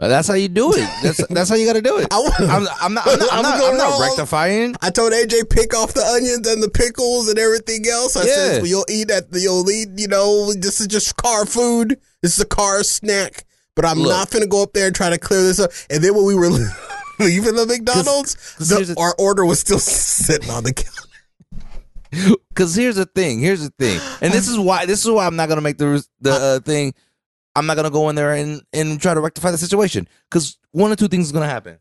[0.01, 0.89] Well, that's how you do it.
[1.03, 2.07] That's that's how you got to do it.
[2.11, 2.77] I wa- I'm, I'm not.
[2.81, 3.07] I'm not.
[3.31, 4.75] I'm not, I'm not rectifying.
[4.81, 8.17] I told AJ pick off the onions and the pickles and everything else.
[8.17, 8.33] I Yeah.
[8.33, 9.89] said well, you'll eat at the you'll eat.
[9.97, 11.99] You know, this is just car food.
[12.23, 13.45] This is a car snack.
[13.75, 14.09] But I'm Look.
[14.09, 15.69] not gonna go up there and try to clear this up.
[15.91, 16.49] And then when we were
[17.19, 22.37] leaving the McDonald's, 'cause the- here's the- our order was still sitting on the counter.
[22.49, 23.39] Because here's the thing.
[23.39, 23.99] Here's the thing.
[24.19, 24.85] And this is why.
[24.85, 26.93] This is why I'm not gonna make the the uh, thing.
[27.55, 30.07] I'm not gonna go in there and and try to rectify the situation.
[30.29, 31.79] Because one or two things is gonna happen.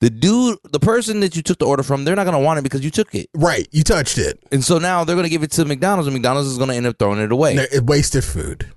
[0.00, 2.62] The dude, the person that you took the order from, they're not gonna want it
[2.62, 4.38] because you took it, Right, you touched it.
[4.52, 6.98] and so now they're gonna give it to McDonald's, and McDonald's is gonna end up
[6.98, 7.54] throwing it away.
[7.56, 8.70] It wasted food.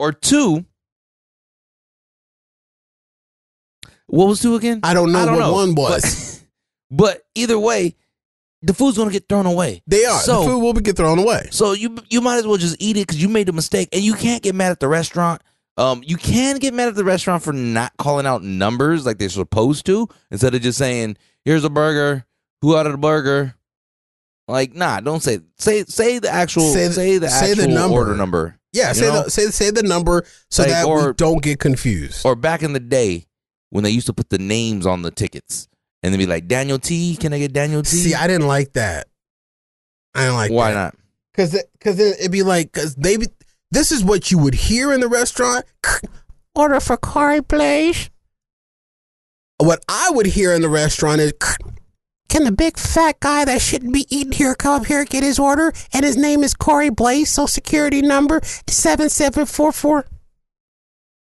[0.00, 0.64] Or two.
[4.06, 4.80] What was two again?
[4.82, 6.42] I don't know what one was.
[6.90, 7.96] But, but either way,
[8.62, 9.82] the food's gonna get thrown away.
[9.86, 10.18] They are.
[10.20, 11.48] So the food will be get thrown away.
[11.50, 14.02] So you you might as well just eat it because you made a mistake, and
[14.02, 15.42] you can't get mad at the restaurant.
[15.76, 19.28] Um, you can get mad at the restaurant for not calling out numbers like they're
[19.28, 22.24] supposed to, instead of just saying, "Here's a burger.
[22.62, 23.54] Who ordered the burger?"
[24.46, 27.74] Like, nah, don't say say say the actual Say say the- the, say the actual
[27.74, 27.96] number.
[27.96, 28.58] order number.
[28.72, 29.24] Yeah, say know?
[29.24, 32.24] the say say the number so Like, that we don't get confused.
[32.26, 33.26] Or back in the day
[33.70, 35.66] when they used to put the names on the tickets,
[36.02, 38.74] and they'd be like, "Daniel T, can I get Daniel T?" See, I didn't like
[38.74, 39.08] that.
[40.14, 40.76] I didn't like Why that.
[40.76, 40.94] not?
[41.32, 43.26] Because because it'd be like because they be,
[43.74, 45.64] this is what you would hear in the restaurant.
[46.54, 48.08] Order for Corey, please.
[49.58, 51.32] What I would hear in the restaurant is,
[52.28, 55.24] can the big fat guy that shouldn't be eating here come up here and get
[55.24, 55.72] his order?
[55.92, 57.30] And his name is Corey Blaze.
[57.30, 60.06] Social security number seven seven four four.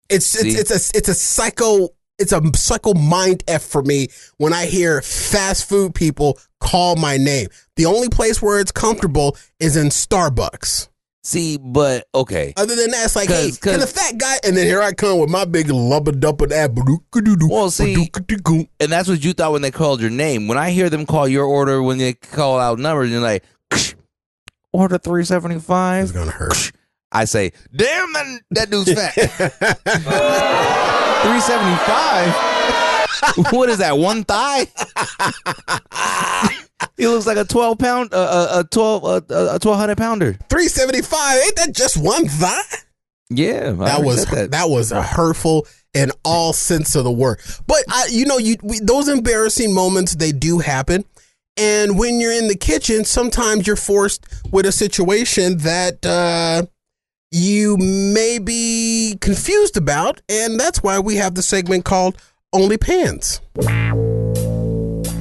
[0.10, 4.54] It's it's it's a it's a psycho it's a psycho mind f for me when
[4.54, 7.48] I hear fast food people call my name.
[7.76, 10.88] The only place where it's comfortable is in Starbucks.
[11.28, 12.53] See, but okay.
[12.55, 14.38] Other than that, it's like, hey, 'Cause- can the 'cause- fat guy?
[14.45, 16.80] And then here I come with my big lubba dubba ab.
[17.49, 17.95] Well, see-
[18.80, 20.47] And that's what you thought when they called your name.
[20.47, 23.43] When I hear them call your order, when they call out numbers, you're like,
[24.71, 26.03] order three seventy five.
[26.03, 26.71] it's gonna hurt.
[27.11, 29.13] I say, damn, that that dude's fat.
[31.23, 32.57] three seventy five.
[33.51, 33.97] What is that?
[33.97, 34.68] One thigh?
[36.97, 40.38] he looks like a twelve pound, uh, uh, a twelve, uh, a twelve hundred pounder.
[40.49, 41.39] Three seventy five.
[41.43, 42.61] Ain't that just one thigh?
[43.30, 44.70] Yeah, that was said that.
[44.70, 47.39] was a hurtful in all sense of the word.
[47.65, 51.03] But I, you know, you we, those embarrassing moments they do happen,
[51.57, 56.65] and when you're in the kitchen, sometimes you're forced with a situation that uh,
[57.32, 62.18] you may be confused about, and that's why we have the segment called
[62.58, 63.39] "Only Pans."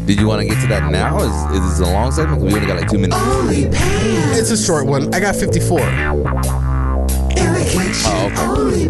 [0.07, 1.19] Did you want to get to that now?
[1.19, 2.41] Is, is this a long segment?
[2.41, 3.21] We only got like two minutes.
[3.21, 5.13] Only pants It's a short one.
[5.13, 5.81] I got 54.
[5.81, 5.85] in
[7.53, 8.07] the kitchen.
[8.07, 8.47] Oh, okay.
[8.47, 8.89] Only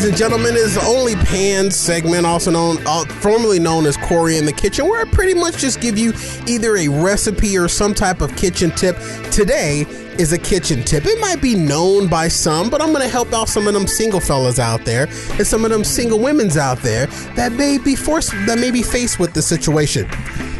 [0.00, 4.38] ladies and gentlemen, is the only pan segment, also known, uh, formerly known as Corey
[4.38, 6.14] in the Kitchen, where I pretty much just give you
[6.46, 8.96] either a recipe or some type of kitchen tip.
[9.30, 9.84] Today
[10.18, 11.04] is a kitchen tip.
[11.04, 13.86] It might be known by some, but I'm going to help out some of them
[13.86, 17.04] single fellas out there and some of them single women's out there
[17.36, 20.06] that may be forced, that may be faced with the situation.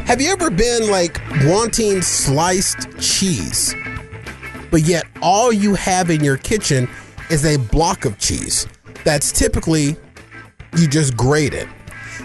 [0.05, 3.74] Have you ever been like wanting sliced cheese?
[4.70, 6.88] but yet all you have in your kitchen
[7.28, 8.68] is a block of cheese
[9.05, 9.97] that's typically
[10.77, 11.69] you just grate it.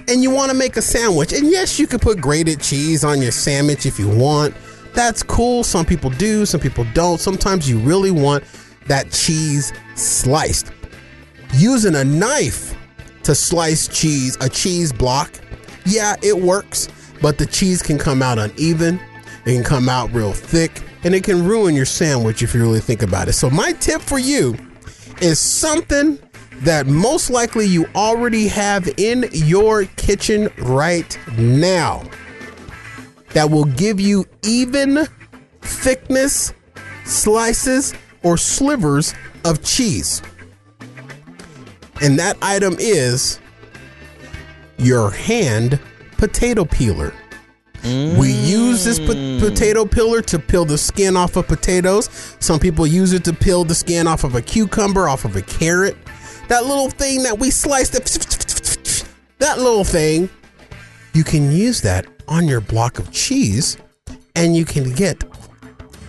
[0.08, 1.34] And you want to make a sandwich.
[1.34, 4.56] And yes you can put grated cheese on your sandwich if you want.
[4.94, 5.64] That's cool.
[5.64, 7.20] Some people do some people don't.
[7.20, 8.44] Sometimes you really want
[8.88, 10.72] that cheese sliced.
[11.54, 12.76] Using a knife
[13.24, 15.32] to slice cheese a cheese block
[15.86, 16.90] yeah it works.
[17.22, 19.00] But the cheese can come out uneven.
[19.46, 20.82] It can come out real thick.
[21.04, 23.34] And it can ruin your sandwich if you really think about it.
[23.34, 24.58] So, my tip for you
[25.22, 26.20] is something
[26.62, 32.04] that most likely you already have in your kitchen right now
[33.34, 35.06] that will give you even
[35.62, 36.54] thickness
[37.04, 37.94] slices
[38.24, 40.22] or slivers of cheese.
[42.02, 43.40] And that item is
[44.78, 45.80] your hand
[46.18, 47.14] potato peeler.
[47.84, 49.40] We use this po- mm.
[49.40, 52.10] potato peeler to peel the skin off of potatoes.
[52.40, 55.44] Some people use it to peel the skin off of a cucumber, off of a
[55.44, 55.96] carrot.
[56.48, 57.94] That little thing that we sliced,
[59.40, 60.30] that little thing,
[61.14, 63.78] you can use that on your block of cheese
[64.36, 65.24] and you can get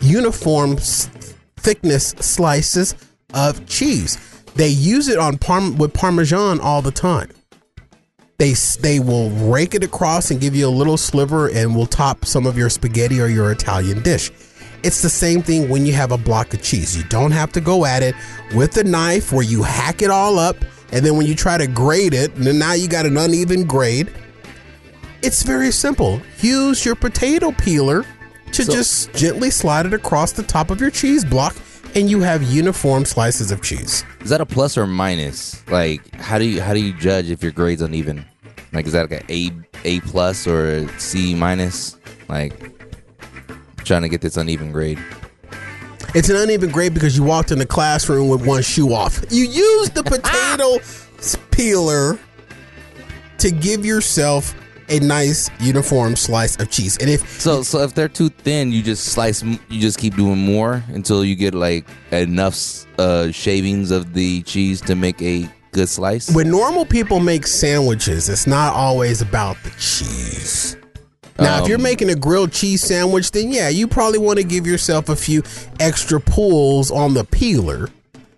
[0.00, 2.94] uniform thickness slices
[3.34, 4.18] of cheese.
[4.54, 7.30] They use it on parm with parmesan all the time
[8.38, 12.24] they they will rake it across and give you a little sliver and will top
[12.24, 14.30] some of your spaghetti or your Italian dish.
[14.82, 16.96] It's the same thing when you have a block of cheese.
[16.96, 18.14] You don't have to go at it
[18.54, 20.56] with a knife where you hack it all up
[20.92, 24.08] and then when you try to grate it, and now you got an uneven grade.
[25.22, 26.20] It's very simple.
[26.40, 28.04] Use your potato peeler
[28.52, 31.56] to So- just gently slide it across the top of your cheese block
[31.96, 34.04] and you have uniform slices of cheese.
[34.20, 35.56] Is that a plus or minus?
[35.68, 38.24] Like, how do you how do you judge if your grade's uneven?
[38.72, 39.50] Like, is that like a A
[39.84, 41.96] A plus or a C minus?
[42.28, 42.75] Like,
[43.86, 44.98] trying to get this uneven grade.
[46.14, 49.24] It's an uneven grade because you walked in the classroom with one shoe off.
[49.30, 50.78] You used the potato
[51.50, 52.18] peeler
[53.38, 54.54] to give yourself
[54.88, 56.96] a nice uniform slice of cheese.
[56.98, 59.42] And if So, so if they're too thin, you just slice.
[59.42, 64.80] You just keep doing more until you get like enough uh, shavings of the cheese
[64.82, 66.34] to make a good slice.
[66.34, 70.76] when normal people make sandwiches, it's not always about the cheese.
[71.38, 74.44] Now, if you're Um, making a grilled cheese sandwich, then yeah, you probably want to
[74.44, 75.42] give yourself a few
[75.80, 77.90] extra pulls on the peeler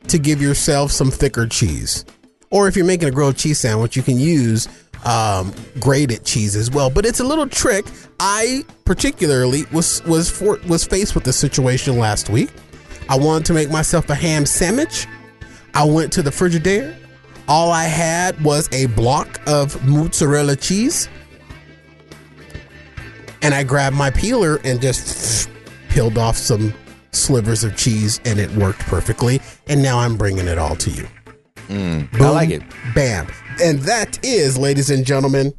[0.09, 2.05] to give yourself some thicker cheese.
[2.51, 4.69] Or if you're making a grilled cheese sandwich, you can use
[5.05, 6.91] um, grated cheese as well.
[6.91, 7.85] But it's a little trick.
[8.19, 12.51] I particularly was was for, was faced with this situation last week.
[13.09, 15.07] I wanted to make myself a ham sandwich.
[15.75, 16.97] I went to the Frigidaire.
[17.47, 21.09] All I had was a block of mozzarella cheese
[23.43, 25.49] and I grabbed my peeler and just
[25.89, 26.75] peeled off some
[27.13, 29.41] slivers of cheese, and it worked perfectly.
[29.67, 31.07] And now I'm bringing it all to you.
[31.69, 32.63] Mm, I Boom, like it.
[32.95, 33.27] Bam.
[33.63, 35.53] And that is, ladies and gentlemen,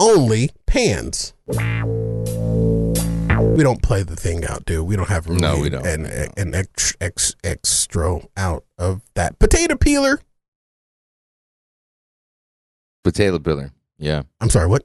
[0.00, 1.34] only pans.
[3.58, 4.86] We don't play the thing out, dude.
[4.86, 5.84] We don't have really No, we don't.
[5.86, 10.20] An, an ex, ex, extra out of that potato peeler.
[13.02, 13.72] Potato peeler.
[13.98, 14.84] Yeah, I'm sorry, what?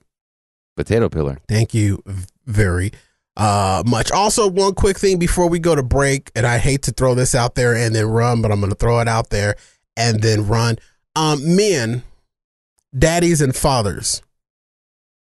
[0.76, 1.40] Potato peeler.
[1.48, 2.04] Thank you
[2.46, 2.92] very
[3.36, 4.12] uh, much.
[4.12, 7.34] Also, one quick thing before we go to break, and I hate to throw this
[7.36, 9.56] out there and then run, but I'm going to throw it out there
[9.98, 10.78] and then run.
[11.16, 12.04] Um, men,
[12.98, 14.22] daddies, and fathers,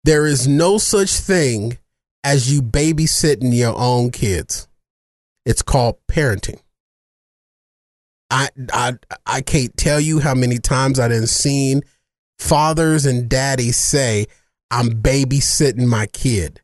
[0.04, 1.78] there is no such thing
[2.22, 4.68] as you babysitting your own kids.
[5.44, 6.60] It's called parenting.
[8.30, 8.94] I I
[9.24, 11.82] I can't tell you how many times I done seen
[12.38, 14.26] fathers and daddies say,
[14.70, 16.60] I'm babysitting my kid.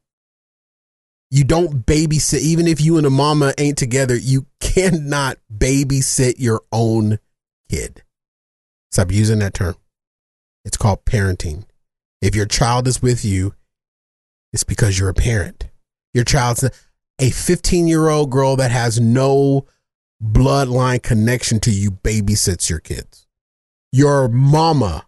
[1.30, 6.60] You don't babysit, even if you and a mama ain't together, you cannot babysit your
[6.70, 7.18] own
[7.70, 8.02] kid.
[8.90, 9.76] Stop using that term.
[10.64, 11.64] It's called parenting.
[12.20, 13.54] If your child is with you,
[14.52, 15.70] it's because you're a parent.
[16.12, 16.68] Your child's
[17.18, 19.66] a 15 year old girl that has no
[20.22, 23.26] bloodline connection to you babysits your kids.
[23.90, 25.06] Your mama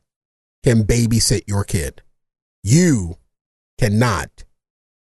[0.63, 2.03] can babysit your kid.
[2.67, 3.19] You
[3.79, 4.45] cannot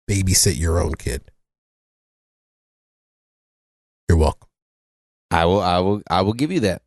[0.09, 1.31] babysit your own kid.
[4.09, 4.49] You're welcome.
[5.31, 5.61] I will.
[5.61, 6.03] I will.
[6.09, 6.83] I will give you that.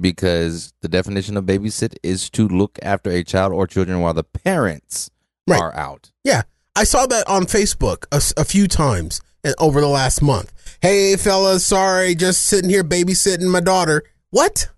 [0.00, 4.22] because the definition of babysit is to look after a child or children while the
[4.22, 5.10] parents
[5.48, 5.60] Right.
[5.60, 6.12] are out.
[6.22, 6.42] Yeah,
[6.76, 9.20] I saw that on Facebook a few times
[9.58, 10.52] over the last month.
[10.80, 14.04] Hey, fellas, sorry, just sitting here babysitting my daughter.
[14.30, 14.68] What?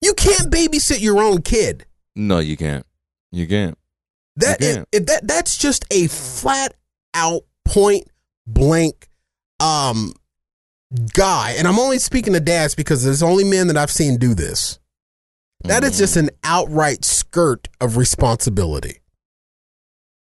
[0.00, 1.86] You can't babysit your own kid.
[2.16, 2.84] No, you can't.
[3.30, 3.78] You can't.
[4.36, 6.74] That if, if that that's just a flat
[7.14, 8.08] out point
[8.46, 9.08] blank
[9.60, 10.12] um
[11.14, 14.34] guy, and I'm only speaking to dads because there's only men that I've seen do
[14.34, 14.78] this.
[15.64, 19.00] That is just an outright skirt of responsibility.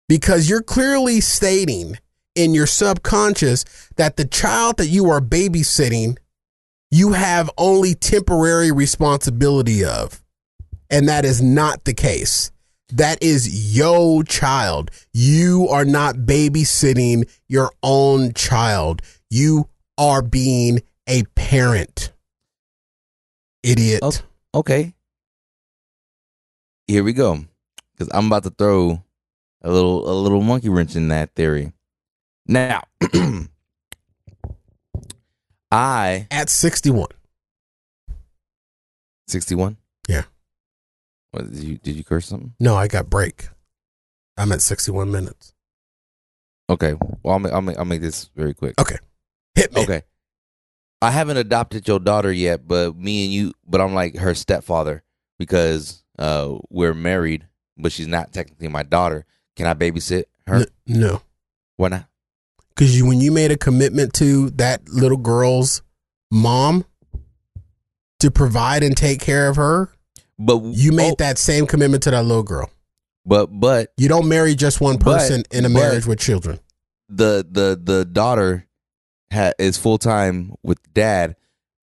[0.08, 1.98] Because you're clearly stating
[2.34, 3.64] in your subconscious
[3.96, 6.16] that the child that you are babysitting,
[6.90, 10.22] you have only temporary responsibility of.
[10.90, 12.50] And that is not the case.
[12.91, 14.91] That is yo child.
[15.12, 19.03] You are not babysitting your own child.
[19.30, 19.68] You
[19.99, 22.12] are being a parent.
[23.62, 24.22] Idiot.
[24.55, 24.95] Okay.
[26.87, 27.45] Here we go.
[27.93, 29.03] Because I'm about to throw
[29.62, 31.72] a little a little monkey wrench in that theory.
[32.47, 32.82] Now,
[35.72, 37.09] I At 61.
[39.26, 39.78] sixty one.
[40.07, 40.24] Yeah.
[41.35, 42.55] What did you did you curse something?
[42.61, 43.49] No, I got break.
[44.37, 45.53] I'm at 61 minutes.
[46.70, 46.95] Okay.
[47.24, 48.80] Well, I'll make, I'll make I'll make this very quick.
[48.80, 48.99] Okay.
[49.57, 49.82] Hit me.
[49.82, 50.03] Okay.
[51.03, 55.03] I haven't adopted your daughter yet, but me and you, but I'm like her stepfather
[55.37, 59.26] because uh we're married, but she's not technically my daughter.
[59.57, 60.55] Can I babysit her?
[60.55, 61.22] N- no.
[61.76, 62.07] Why not?
[62.68, 65.82] Because you, when you made a commitment to that little girl's
[66.30, 66.85] mom
[68.20, 69.91] to provide and take care of her,
[70.39, 72.70] But you made oh, that same commitment to that little girl.
[73.26, 76.61] But but You don't marry just one But- person in a marriage with children.
[77.09, 78.66] the the the daughter
[79.32, 81.37] ha- is full time with dad.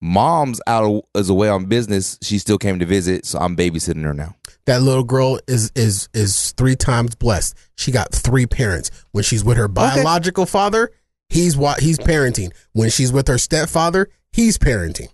[0.04, 2.18] Mom's out of, is away on business.
[2.22, 4.34] She still came to visit, so I'm babysitting her now.
[4.66, 7.56] That little girl is is is three times blessed.
[7.76, 8.90] She got three parents.
[9.12, 10.90] When she's with her biological father,
[11.28, 12.52] he's what he's parenting.
[12.72, 15.08] When she's with her stepfather, he's parenting.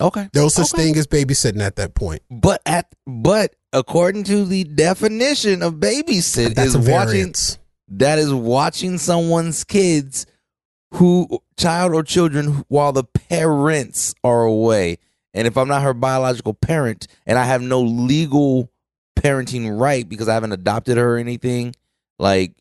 [0.00, 0.28] Okay.
[0.34, 0.84] No such Okay.
[0.84, 2.22] thing as babysitting at that point.
[2.30, 7.34] But at but according to the definition of babysit That's is a watching
[7.88, 10.26] that is watching someone's kids
[10.94, 11.28] who
[11.58, 14.98] child or children while the parents are away.
[15.34, 18.70] And if I'm not her biological parent and I have no legal
[19.18, 21.74] parenting right because I haven't adopted her or anything,
[22.18, 22.52] like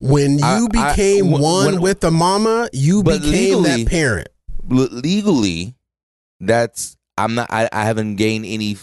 [0.00, 3.90] When you I- I- became when- one when- with the mama, you became legally- that
[3.90, 4.28] parent.
[4.68, 5.74] legally,
[6.42, 7.50] that's I'm not.
[7.50, 8.76] I, I haven't gained any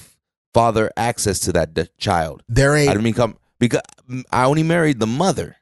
[0.53, 2.43] father access to that d- child.
[2.47, 2.89] There ain't.
[2.89, 3.81] I didn't become because
[4.31, 5.57] I only married the mother.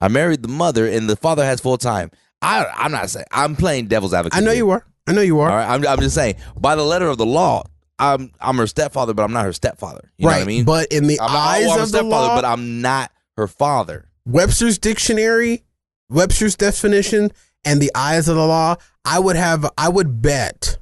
[0.00, 2.10] I married the mother, and the father has full time.
[2.42, 4.36] I I'm not saying I'm playing devil's advocate.
[4.36, 4.58] I know here.
[4.58, 4.86] you are.
[5.06, 5.50] I know you are.
[5.50, 7.64] All right, I'm I'm just saying by the letter of the law,
[7.98, 10.10] I'm I'm her stepfather, but I'm not her stepfather.
[10.16, 10.34] You right.
[10.34, 10.64] know what I mean?
[10.64, 12.80] But in the I'm, oh, eyes oh, I'm a of the stepfather, law, but I'm
[12.80, 14.08] not her father.
[14.24, 15.64] Webster's dictionary,
[16.08, 17.32] Webster's definition,
[17.64, 20.78] and the eyes of the law, I would have I would bet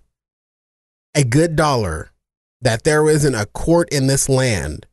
[1.18, 2.12] a good dollar
[2.60, 4.86] that there isn't a court in this land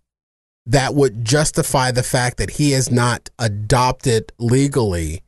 [0.65, 5.21] that would justify the fact that he has not adopted legally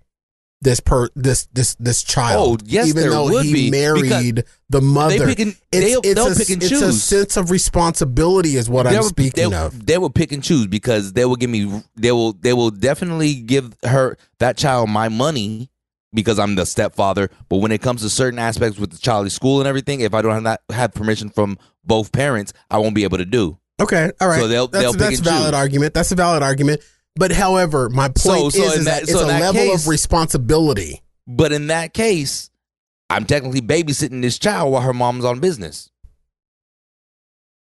[0.59, 2.63] this per this this this child.
[2.63, 5.19] Oh, yes, even there though would he be, married the mother.
[5.19, 6.81] They pick and, it's, they'll, they'll a, pick and choose.
[6.81, 9.85] it's a sense of responsibility, is what they I'm speaking they, of.
[9.85, 11.83] They will pick and choose because they will give me.
[11.95, 12.33] They will.
[12.33, 15.69] They will definitely give her that child my money
[16.13, 17.29] because I'm the stepfather.
[17.49, 20.21] But when it comes to certain aspects with the child's school and everything, if I
[20.21, 23.57] don't have that have permission from both parents, I won't be able to do.
[23.81, 24.39] Okay, all right.
[24.39, 25.53] So they'll- that's they'll pick that's a valid choose.
[25.59, 25.93] argument.
[25.93, 26.81] That's a valid argument.
[27.15, 29.87] But however, my point So- so is, that- that, it's so a level case- of
[29.87, 31.01] responsibility.
[31.27, 32.49] But in that case,
[33.09, 35.89] I'm technically babysitting this child while her mom's on business.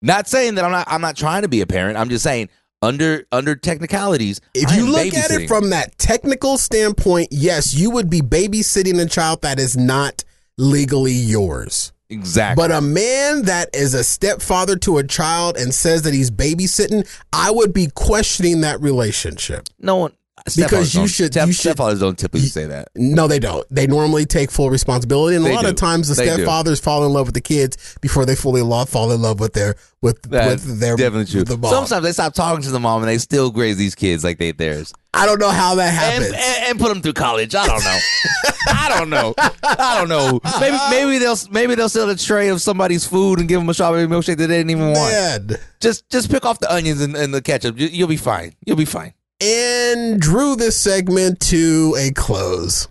[0.01, 0.85] Not saying that I'm not.
[0.89, 1.97] I'm not trying to be a parent.
[1.97, 2.49] I'm just saying
[2.83, 4.41] under under technicalities.
[4.53, 9.01] If I you look at it from that technical standpoint, yes, you would be babysitting
[9.01, 10.23] a child that is not
[10.57, 11.91] legally yours.
[12.09, 16.29] exactly, But a man that is a stepfather to a child and says that he's
[16.29, 19.67] babysitting, I would be questioning that relationship.
[19.79, 20.13] no one
[20.55, 22.89] Because you should- step- you should- stepfathers don't typically say that.
[22.95, 23.65] No, they don't.
[23.69, 25.69] They normally take full responsibility, and a lot do.
[25.69, 26.43] of times the They do.
[26.45, 29.53] stepfathers fall in love with the kids before they fully lo- fall in love with
[29.53, 31.43] their with That's with their definitely true.
[31.43, 31.71] The mom.
[31.71, 34.51] Sometimes they stop talking to the mom and they still graze these kids like they
[34.51, 36.33] theirs, I don't know how that and, happens.
[36.33, 37.53] and, and put them through college.
[37.55, 37.99] I don't know.
[38.67, 39.33] I don't know.
[39.63, 40.39] I don't know.
[40.59, 43.73] Maybe maybe they'll maybe they'll sell a tray of somebody's food and give them a
[43.73, 45.11] strawberry milkshake that they didn't even want.
[45.11, 45.57] Man.
[45.79, 47.79] Just just pick off the onions and, and the ketchup.
[47.79, 48.55] You, you'll be fine.
[48.65, 49.13] You'll be fine.
[49.45, 52.87] And drew this segment to a close.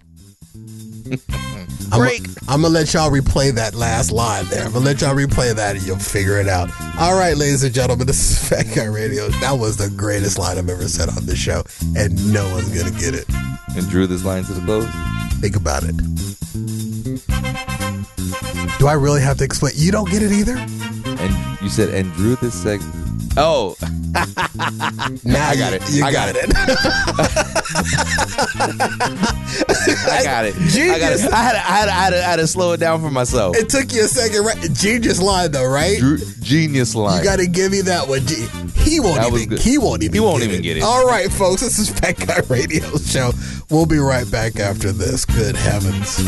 [1.90, 2.22] break.
[2.46, 4.64] I'm gonna let y'all replay that last line there.
[4.66, 6.68] I'm gonna let y'all replay that and you'll figure it out.
[6.98, 9.28] All right, ladies and gentlemen, this is Fat Guy Radio.
[9.40, 11.62] That was the greatest line I've ever said on this show,
[11.96, 13.26] and no one's gonna get it.
[13.74, 14.86] and drew this line to the close.
[15.40, 15.96] Think about it.
[18.78, 19.72] Do I really have to explain?
[19.76, 20.56] You don't get it either?
[20.56, 22.94] And you said and drew this segment.
[23.36, 23.76] Oh,
[25.24, 25.82] Now I got it.
[25.90, 26.52] You I got, got it.
[30.06, 30.54] I got it.
[30.56, 31.32] I got it.
[31.32, 33.00] I had, to, I, had to, I, had to, I had to slow it down
[33.00, 33.56] for myself.
[33.56, 34.58] it took you a second, right?
[34.74, 35.98] Genius line though, right?
[36.40, 37.18] Genius line.
[37.18, 38.20] You got to give me that one.
[38.26, 38.46] G-
[38.82, 39.56] He won't That even.
[39.58, 40.12] He won't even.
[40.14, 40.82] He won't even get it.
[40.82, 41.62] All right, folks.
[41.62, 43.32] This is Fat Guy Radio Show.
[43.70, 45.24] We'll be right back after this.
[45.24, 46.18] Good heavens!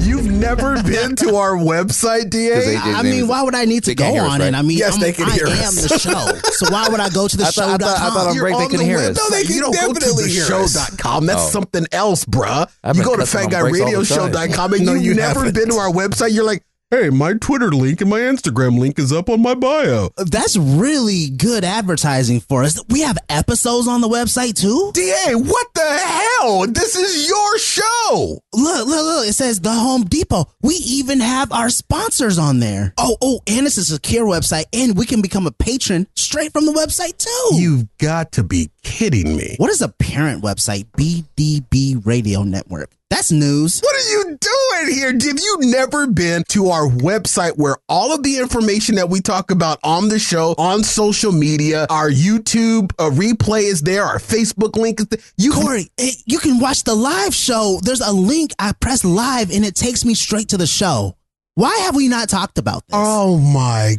[0.00, 2.52] You've never been to our website, Da?
[2.96, 4.48] I they- mean, why would I need to go can't us, on right?
[4.48, 4.54] it?
[4.54, 5.82] I mean, Yes, I'm, they can I hear am us.
[5.88, 6.50] the show.
[6.52, 8.44] So why would I go to the I thought- I thought- I thought on You're
[8.44, 9.18] break they on can the hear web- us.
[9.18, 10.72] No, they You can don't go to definitely the hear show us.
[10.90, 11.26] Show.com.
[11.26, 11.50] That's Oh.
[11.50, 12.68] something else, bruh.
[12.94, 15.54] You go to cussing on breaks all the fatguyradioshow.com and No, you've you never haven't.
[15.54, 16.32] been to our website.
[16.32, 20.10] You're like, hey, my Twitter link and my Instagram link is up on my bio.
[20.16, 22.82] That's really good advertising for us.
[22.88, 24.90] We have episodes on the website too.
[24.92, 26.66] DA, what the hell?
[26.66, 28.40] This is your show.
[28.52, 29.26] Look, look, look.
[29.28, 30.46] It says the Home Depot.
[30.62, 32.92] We even have our sponsors on there.
[32.98, 36.66] Oh, oh, and it's a secure website, and we can become a patron straight from
[36.66, 37.60] the website too.
[37.60, 39.56] You've got to be kidding me.
[39.58, 40.86] what is a parent website?
[40.96, 42.90] BDB Radio Network.
[43.10, 43.80] That's news.
[43.80, 45.12] What are you doing here?
[45.12, 49.50] Have you never been to our website where all of the information that we talk
[49.50, 54.76] about on the show, on social media, our YouTube uh, replay is there, our Facebook
[54.76, 55.20] link is there?
[55.36, 57.80] You Corey, eh, you can watch the live show.
[57.82, 58.52] There's a link.
[58.60, 61.16] I press live, and it takes me straight to the show.
[61.56, 62.94] Why have we not talked about this?
[62.94, 63.96] Oh my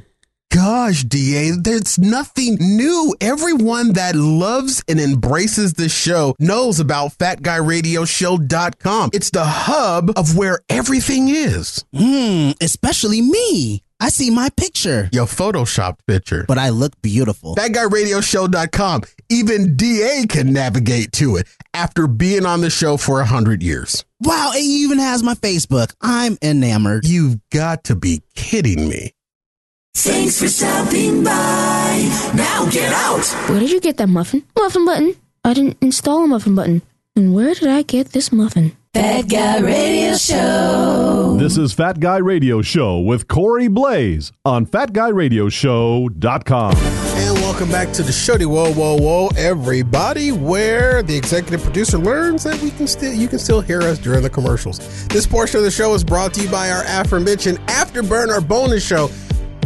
[0.54, 3.16] gosh, DA, there's nothing new.
[3.22, 9.10] Everyone that loves and embraces this show knows about fatguyradioshow.com.
[9.14, 11.84] It's the hub of where everything is.
[11.96, 13.84] Hmm, especially me.
[14.00, 16.44] I see my picture, Your photoshopped picture.
[16.48, 17.56] but I look beautiful.
[17.56, 19.02] Fatguyradioshow.com.
[19.30, 24.04] Even DA can navigate to it after being on the show for a hundred years.
[24.20, 25.94] Wow, it even has my Facebook.
[26.02, 27.06] I'm enamored.
[27.08, 29.14] You've got to be kidding me.
[29.96, 32.32] Thanks for stopping by.
[32.34, 33.26] Now get out.
[33.50, 34.44] Where did you get that muffin?
[34.58, 35.16] Muffin button.
[35.44, 36.82] I didn't install a muffin button.
[37.16, 38.78] And where did I get this muffin?
[38.94, 41.36] Fat Guy Radio Show.
[41.38, 46.76] This is Fat Guy Radio Show with Corey Blaze on fatguyradioshow.com.
[46.76, 48.38] And welcome back to the show.
[48.38, 50.32] Whoa, whoa, whoa, everybody!
[50.32, 54.24] Where the executive producer learns that we can still, you can still hear us during
[54.24, 54.80] the commercials.
[55.08, 59.10] This portion of the show is brought to you by our aforementioned Afterburner bonus show.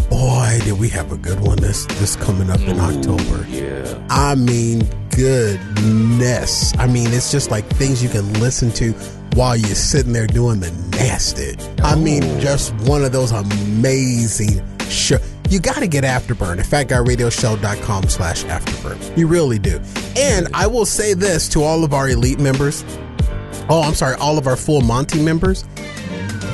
[0.09, 3.45] Boy, did we have a good one this this coming up in October.
[3.49, 4.07] Yeah.
[4.09, 6.75] I mean, goodness.
[6.77, 8.91] I mean, it's just like things you can listen to
[9.35, 11.55] while you're sitting there doing the nasty.
[11.83, 12.39] I mean, oh.
[12.39, 15.17] just one of those amazing show.
[15.49, 19.17] You got to get Afterburn at fatguyradioshow.com slash Afterburn.
[19.17, 19.79] You really do.
[20.17, 22.83] And I will say this to all of our elite members.
[23.69, 25.63] Oh, I'm sorry, all of our full Monty members.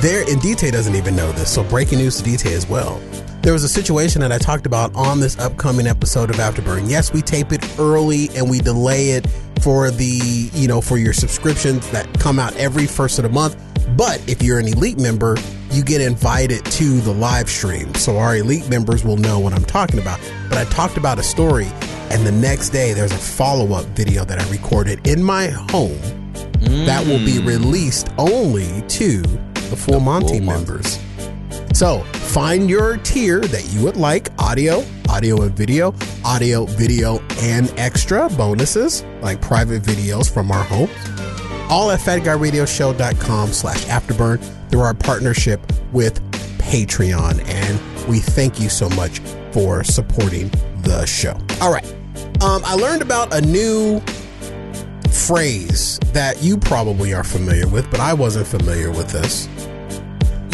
[0.00, 3.00] There, and DT doesn't even know this, so breaking news to DT as well.
[3.42, 6.88] There was a situation that I talked about on this upcoming episode of Afterburn.
[6.88, 9.26] Yes, we tape it early and we delay it
[9.60, 13.60] for the, you know, for your subscriptions that come out every first of the month.
[13.96, 15.36] But if you're an elite member,
[15.72, 17.92] you get invited to the live stream.
[17.96, 20.20] So our elite members will know what I'm talking about.
[20.48, 21.66] But I talked about a story,
[22.10, 25.98] and the next day there's a follow up video that I recorded in my home
[26.86, 27.46] that will be mm.
[27.46, 30.40] released only to the full Monty Monty.
[30.40, 30.98] members.
[31.74, 37.72] So find your tier that you would like audio, audio and video, audio, video, and
[37.78, 40.90] extra bonuses like private videos from our homes.
[41.70, 45.60] All at fatguyradioshow.com slash afterburn through our partnership
[45.92, 46.22] with
[46.58, 47.42] Patreon.
[47.48, 49.20] And we thank you so much
[49.52, 50.50] for supporting
[50.82, 51.38] the show.
[51.60, 51.86] All right.
[52.42, 54.00] Um, I learned about a new
[55.10, 59.48] phrase that you probably are familiar with, but I wasn't familiar with this.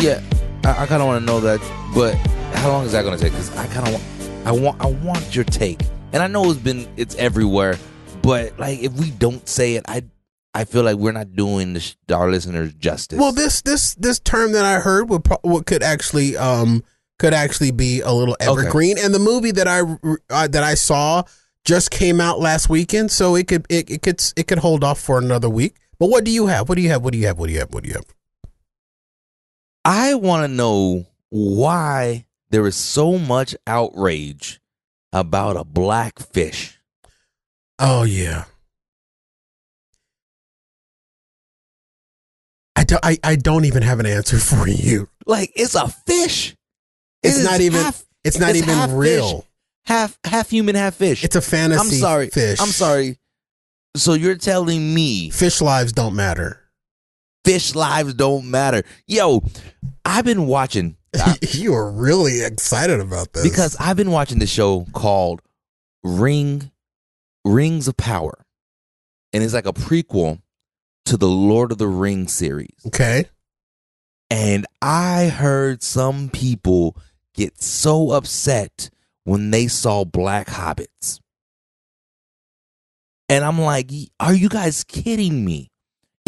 [0.02, 0.20] Yeah.
[0.68, 1.60] I, I kind of want to know that,
[1.94, 2.14] but
[2.58, 3.32] how long is that going to take?
[3.32, 5.80] Because I kind of want, I want, I want your take,
[6.12, 7.78] and I know it's been, it's everywhere,
[8.20, 10.02] but like if we don't say it, I,
[10.52, 13.18] I feel like we're not doing the, sh- our listeners justice.
[13.18, 16.84] Well, this this this term that I heard would, pro- would could actually um
[17.18, 19.80] could actually be a little evergreen, and the movie that I
[20.30, 21.22] uh, that I saw
[21.64, 25.00] just came out last weekend, so it could it, it could it could hold off
[25.00, 25.76] for another week.
[25.98, 26.68] But what do you have?
[26.68, 27.02] What do you have?
[27.02, 27.38] What do you have?
[27.38, 27.72] What do you have?
[27.72, 28.04] What do you have?
[29.88, 34.60] I want to know why there is so much outrage
[35.14, 36.78] about a black fish.
[37.78, 38.44] Oh yeah.
[42.76, 43.02] I don't.
[43.02, 45.08] I, I don't even have an answer for you.
[45.24, 46.50] Like it's a fish.
[47.22, 47.80] It It's not even.
[47.80, 49.38] half- it's not even half real.
[49.40, 49.46] fish,
[49.86, 51.24] half half human, half fish.
[51.24, 51.80] It's a fantasy.
[51.80, 52.28] I'm sorry.
[52.28, 52.60] Fish.
[52.60, 53.16] I'm sorry.
[53.96, 56.67] So you're telling me Fish lives don't matter.
[57.48, 58.82] Fish lives don't matter?
[59.06, 59.42] Yo,
[60.04, 60.96] I've been watching
[61.52, 65.40] you are really excited about this because I've been watching this show called
[66.04, 66.70] Ring
[67.44, 68.44] Rings of Power.
[69.32, 70.40] And it's like a prequel
[71.06, 72.74] to the Lord of the Rings series.
[72.86, 73.26] okay.
[74.30, 76.96] And I heard some people
[77.34, 78.90] get so upset
[79.24, 81.20] when they saw black hobbits.
[83.30, 85.70] And I'm like, are you guys kidding me?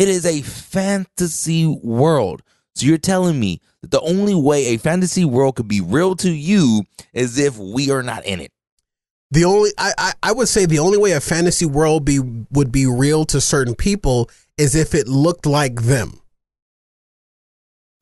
[0.01, 2.43] It is a fantasy world.
[2.75, 6.31] So you're telling me that the only way a fantasy world could be real to
[6.31, 8.51] you is if we are not in it.
[9.31, 12.73] The only I, I I would say the only way a fantasy world be would
[12.73, 16.23] be real to certain people is if it looked like them.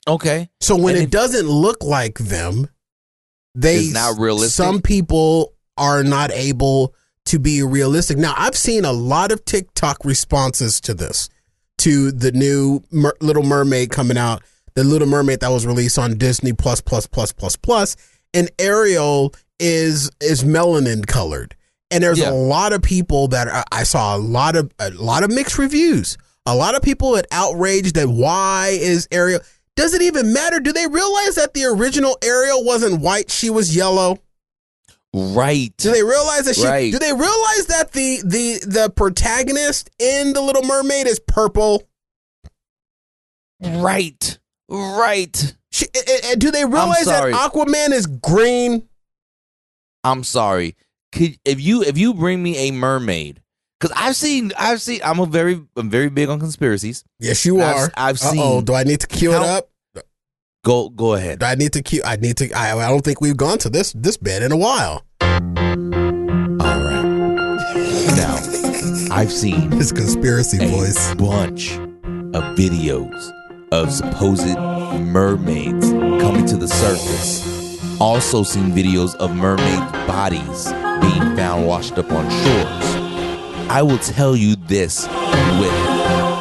[0.06, 0.48] Okay.
[0.60, 2.68] So when And it if- doesn't look like them,
[3.56, 4.54] they not realistic?
[4.54, 6.94] Some people are not able
[7.26, 8.18] to be realistic.
[8.18, 11.28] Now I've seen a lot of TikTok responses to this,
[11.78, 14.42] to the new Mer- Little Mermaid coming out,
[14.74, 17.96] the Little Mermaid that was released on Disney Plus Plus Plus Plus Plus,
[18.34, 21.56] and Ariel is is melanin colored,
[21.90, 22.30] and there's Yeah.
[22.30, 25.58] a lot of people that I, I saw a lot of a lot of mixed
[25.58, 26.16] reviews.
[26.46, 29.40] A lot of people that outraged that why is Ariel
[29.76, 30.58] does it even matter?
[30.60, 33.30] Do they realize that the original Ariel wasn't white?
[33.30, 34.18] She was yellow.
[35.18, 35.72] Right.
[35.76, 36.64] Do they realize that she?
[36.64, 36.92] Right.
[36.92, 41.88] Do they realize that the the the protagonist in the Little Mermaid is purple?
[43.60, 44.38] Right.
[44.68, 45.54] Right.
[45.70, 45.86] She,
[46.38, 47.24] do they realize that.
[47.32, 48.88] Aquaman is green?
[50.04, 50.76] I'm sorry.
[51.12, 53.42] Could if you if you bring me a mermaid,
[53.80, 57.02] because I've seen I've seen I'm a very I'm very big on conspiracies.
[57.18, 57.90] Yes, you I've- are.
[57.96, 58.40] I've seen.
[58.42, 59.70] Oh, Do I need to cue it up?
[60.64, 61.38] Go go ahead.
[61.38, 62.02] Do I need to cue?
[62.04, 62.50] I need to.
[62.52, 65.04] I, I don't think we've gone to this this bed in a while.
[69.10, 71.14] I've seen His conspiracy a voice.
[71.14, 71.72] bunch
[72.34, 73.32] of videos
[73.72, 74.46] of supposed
[74.98, 78.00] mermaids coming to the surface.
[78.00, 83.68] Also seen videos of mermaid bodies being found washed up on shores.
[83.70, 85.72] I will tell you this with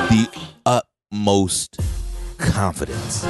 [0.09, 0.27] the
[0.65, 1.79] utmost
[2.37, 3.21] confidence.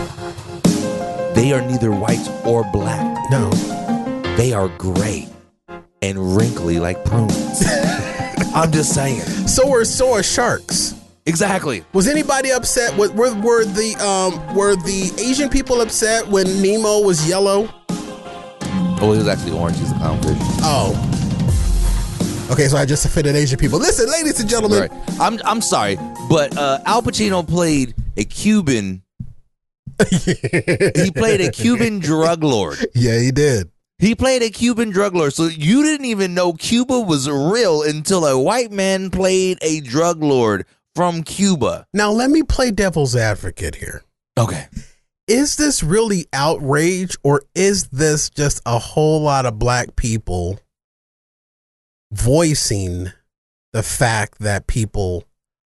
[1.36, 3.32] They are neither white or black.
[3.32, 3.50] No.
[4.36, 5.28] They are gray
[6.02, 7.64] and wrinkly like prunes.
[8.54, 9.22] I'm just saying.
[9.48, 10.94] So are so are sharks.
[11.26, 11.84] Exactly.
[11.94, 12.98] Was anybody upset?
[12.98, 17.70] Were, were, were the um were the Asian people upset when Nemo was yellow?
[19.00, 19.78] Oh, he was actually orange.
[19.78, 20.38] He's a clownfish.
[20.64, 21.14] Oh.
[22.50, 23.78] Okay, so I just offended Asian people.
[23.78, 24.82] Listen, ladies and gentlemen.
[24.82, 24.92] Right.
[25.20, 25.98] I'm I'm sorry,
[26.30, 29.04] but uh, Al Pacino played a Cuban.
[30.10, 32.78] he played a Cuban drug lord.
[32.96, 33.70] Yeah, he did.
[34.00, 35.34] He played a Cuban drug lord.
[35.34, 40.22] So you didn't even know Cuba was real until a white man played a drug
[40.22, 40.66] lord
[40.96, 41.88] from Cuba.
[41.94, 44.04] Now let me play devil's advocate here.
[44.38, 44.68] Okay.
[45.28, 50.60] Is this really outrage or is this just a whole lot of black people
[52.12, 53.12] voicing
[53.74, 55.26] the fact that people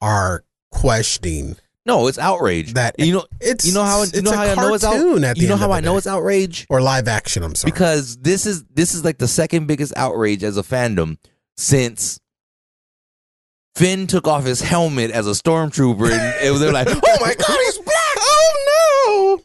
[0.01, 2.74] are questioning No, it's outrage.
[2.74, 4.97] that you know it's you know how you know how I know it's out,
[5.39, 5.98] You know how I know day.
[5.98, 7.73] it's outrage or live action, I'm sorry.
[7.73, 11.16] because this is this is like the second biggest outrage as a fandom
[11.57, 12.20] since
[13.77, 17.35] Finn took off his helmet as a stormtrooper and it was- they're like, "Oh my
[17.35, 19.44] god, he's black!" oh no.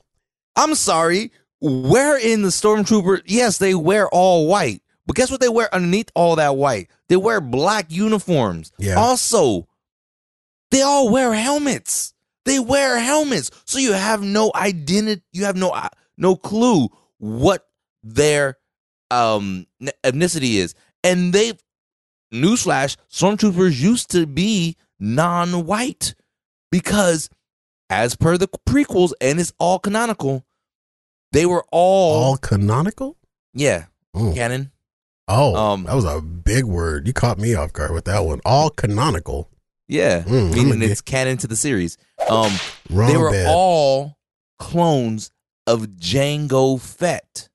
[0.61, 1.31] I'm sorry.
[1.61, 3.21] Where in the stormtrooper?
[3.25, 5.39] Yes, they wear all white, but guess what?
[5.39, 6.89] They wear underneath all that white.
[7.07, 8.71] They wear black uniforms.
[8.77, 8.95] Yeah.
[8.95, 9.67] Also,
[10.71, 12.13] they all wear helmets.
[12.45, 15.23] They wear helmets, so you have no identity.
[15.33, 17.67] You have no uh, no clue what
[18.03, 18.57] their
[19.11, 19.65] um
[20.03, 20.75] ethnicity is.
[21.03, 21.53] And they,
[22.33, 26.15] newsflash, stormtroopers used to be non-white
[26.71, 27.29] because,
[27.89, 30.45] as per the prequels, and it's all canonical,
[31.31, 33.17] they were all, All canonical?
[33.53, 34.71] yeah Oh, canon.
[35.27, 37.05] oh Um, that was a big word.
[37.07, 38.39] You caught me off guard with that one.
[38.45, 39.49] All canonical.
[39.87, 41.97] Yeah, Mm, meaning it's canon to the series.
[42.29, 42.51] Um,
[42.89, 43.47] Wrong they were bed.
[43.49, 44.17] all
[44.59, 45.31] clones
[45.67, 47.49] of Jango Fett,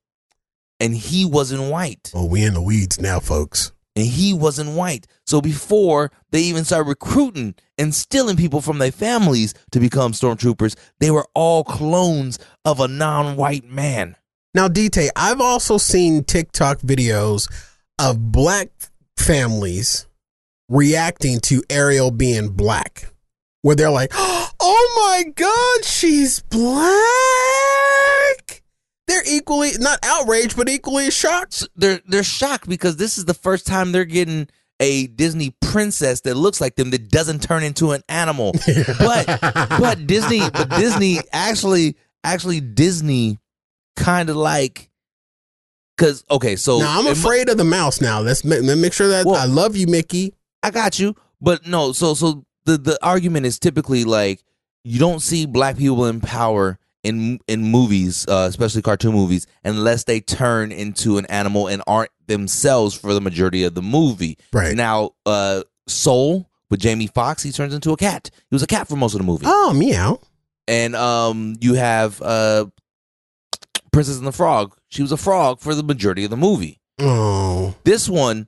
[0.79, 3.71] and he wasn't white, oh, we in the weeds now, folks.
[3.95, 5.07] and he wasn't white.
[5.25, 10.75] So before they even started recruiting and stealing people from their families to become stormtroopers,
[10.99, 14.15] they were all clones of a non-white man.
[14.53, 17.49] Now, DT, I've also seen TikTok videos
[17.99, 18.69] of black
[19.17, 20.07] families
[20.69, 23.11] reacting to Ariel being black,
[23.61, 24.50] where they're like, "Oh
[24.95, 26.91] my my god, she's black.
[29.07, 31.67] They're equally not outraged, but equally shocked.
[31.75, 34.47] They're they're shocked because this is the first time they're getting
[34.79, 38.53] a Disney princess that looks like them that doesn't turn into an animal.
[38.99, 39.25] but
[39.79, 43.37] but Disney but Disney actually actually Disney
[43.95, 44.89] kind of like
[45.97, 47.99] because okay so Now I'm afraid of the mouse.
[48.01, 50.33] Now let's ma- let's make sure that Well- I love you, Mickey.
[50.63, 51.15] I got you.
[51.41, 54.43] But no, so so the the argument is typically like
[54.83, 60.03] you don't see black people in power in in movies, uh, especially cartoon movies, unless
[60.03, 64.37] they turn into an animal and aren't themselves for the majority of the movie.
[64.53, 64.75] Right.
[64.75, 68.29] Now, uh, Soul with Jamie Foxx, he turns into a cat.
[68.49, 69.45] He was a cat for most of the movie.
[69.47, 70.19] Oh, meow.
[70.67, 72.67] And um, you have uh,
[73.91, 74.75] Princess and the Frog.
[74.89, 76.79] She was a frog for the majority of the movie.
[76.99, 78.47] Oh, This one,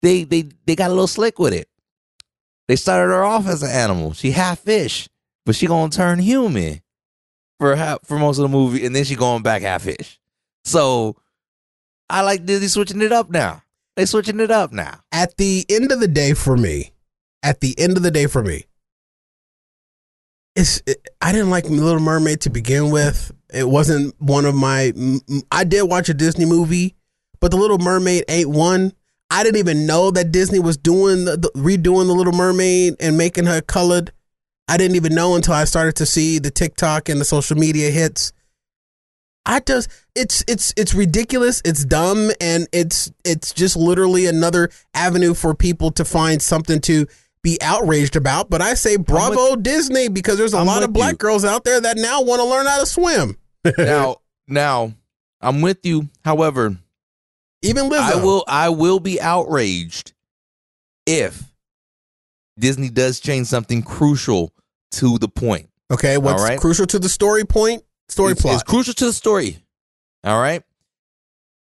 [0.00, 1.68] they they they got a little slick with it.
[2.66, 4.14] They started her off as an animal.
[4.14, 5.08] She half fish,
[5.44, 6.82] but she gonna turn human
[7.58, 10.18] for half, for most of the movie, and then she going back half fish.
[10.64, 11.16] So
[12.08, 13.62] I like Disney switching it up now.
[13.96, 15.00] They switching it up now.
[15.12, 16.92] at the end of the day, for me,
[17.42, 18.64] at the end of the day, for me,
[20.56, 23.32] it's it, I didn't like Little Mermaid to begin with.
[23.52, 24.92] It wasn't one of my.
[25.50, 26.94] I did watch a Disney movie,
[27.40, 28.92] but the Little Mermaid ain't one.
[29.30, 33.16] I didn't even know that Disney was doing the, the redoing the Little Mermaid and
[33.16, 34.12] making her colored.
[34.68, 37.90] I didn't even know until I started to see the TikTok and the social media
[37.90, 38.32] hits.
[39.44, 45.34] I just it's it's it's ridiculous, it's dumb, and it's it's just literally another avenue
[45.34, 47.06] for people to find something to
[47.42, 48.50] be outraged about.
[48.50, 51.18] But I say bravo Disney because there's a I'm lot of black you.
[51.18, 53.36] girls out there that now want to learn how to swim.
[53.78, 54.92] now, now
[55.40, 56.08] I'm with you.
[56.24, 56.76] However,
[57.62, 57.98] Even Lizzo.
[57.98, 60.12] I will I will be outraged
[61.04, 61.51] if
[62.58, 64.52] Disney does change something crucial
[64.92, 65.68] to the point.
[65.90, 66.58] Okay, what's right.
[66.58, 67.82] crucial to the story point?
[68.08, 68.54] Story it's, plot.
[68.54, 69.58] It's crucial to the story.
[70.24, 70.62] All right.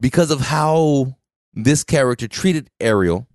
[0.01, 1.17] Because of how
[1.55, 3.27] this character treated Ariel,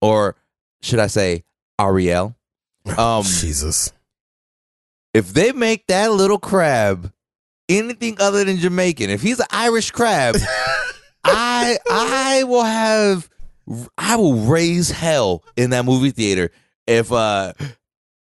[0.00, 0.36] or
[0.82, 1.44] should I say
[1.80, 2.36] Ariel.
[2.96, 3.92] Um Jesus.
[5.12, 7.12] if they make that little crab
[7.68, 10.36] anything other than Jamaican, if he's an Irish crab,
[11.24, 13.28] I I will have
[13.98, 16.50] I will raise hell in that movie theater
[16.90, 17.52] if uh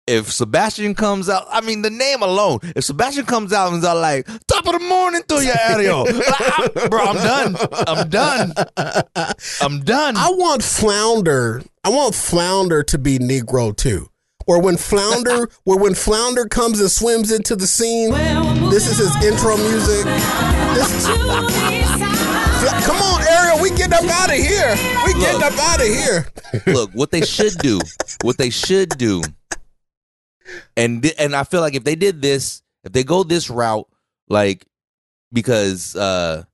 [0.06, 2.60] if Sebastian comes out, I mean the name alone.
[2.74, 6.06] If Sebastian comes out and is all like top of the morning to you, Ariel,
[6.08, 7.56] I- bro, I'm done.
[7.86, 8.52] I'm done.
[9.60, 10.16] I'm done.
[10.16, 11.62] I want Flounder.
[11.84, 14.08] I want Flounder to be Negro too.
[14.46, 18.12] Or when Flounder, where when Flounder comes and swims into the scene,
[18.70, 20.04] this is his intro music.
[20.74, 22.07] This,
[22.60, 24.74] Fla- come on, Ariel, we getting up out of here.
[25.06, 25.52] We getting Look.
[25.52, 26.26] up out of here.
[26.66, 27.80] Look, what they should do,
[28.22, 29.22] what they should do,
[30.76, 33.86] and thi- and I feel like if they did this, if they go this route,
[34.28, 34.64] like
[35.32, 36.44] because uh,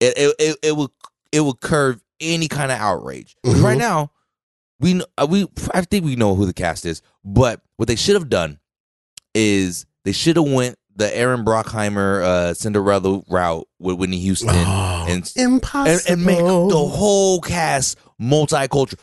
[0.00, 0.92] it it it, it will
[1.32, 3.36] it will curve any kind of outrage.
[3.44, 3.62] 'Cause Mhm.
[3.62, 4.10] Right now,
[4.80, 7.96] we kn- uh, we I think we know who the cast is, but what they
[7.96, 8.58] should have done
[9.34, 15.32] is they should have went the Aaron Brockheimer uh, Cinderella route with Whitney Houston and
[15.36, 15.90] Impossible.
[15.90, 18.98] and, and make the whole cast multicultural.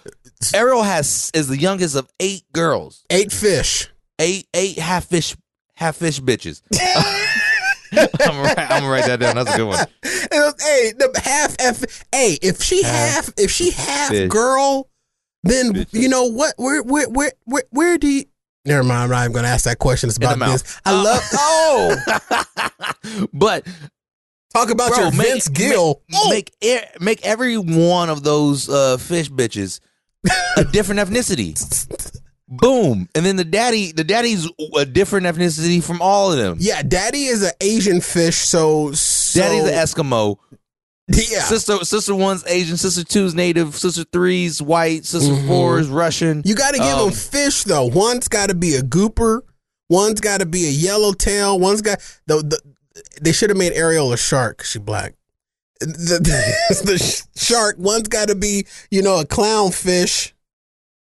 [0.54, 3.90] Ariel has is the youngest of eight girls, Eight fish.
[4.20, 5.36] eight eight half fish
[5.76, 6.62] half fish bitches.
[7.98, 9.36] I'm gonna write, I'm gonna write that down.
[9.36, 9.78] That's a good one.
[10.04, 12.04] Was- hey, the half F.
[12.12, 14.30] Hey, if she half, if she half fish.
[14.30, 14.90] girl,
[15.44, 16.56] then you know what?
[16.58, 18.26] Where, where, where, where, where do you?
[18.66, 19.04] Never mind.
[19.04, 20.10] I'm not even going to ask that question.
[20.10, 20.80] It's about this.
[20.86, 21.22] I love.
[21.34, 21.96] Oh,
[23.34, 23.68] But
[24.54, 26.02] talk about bro, your make, Vince Gill.
[26.10, 29.80] make oh, make, e- make every one of those uh, fish bitches
[30.58, 31.54] a different ethnicity.
[32.48, 34.48] Boom, and then the daddy, the daddy's
[34.78, 36.58] a different ethnicity from all of them.
[36.60, 36.82] yeah.
[36.84, 40.38] Daddy is an Asian fish, so, so Daddy's an Eskimo.
[41.08, 46.42] Yeah, Sister sister one's Asian, sister two's native, sister three's white, sister four's Russian.
[46.46, 47.86] you got to give Um, them fish though.
[47.86, 49.42] One's got to be a gooper.
[49.88, 51.60] One's got to be a yellowtail.
[51.60, 52.60] One's got the, the
[53.22, 54.64] They should have made Ariel a shark.
[54.64, 55.14] She black.
[55.80, 57.76] The, the, the shark.
[57.78, 60.32] One's got to be you know a clownfish.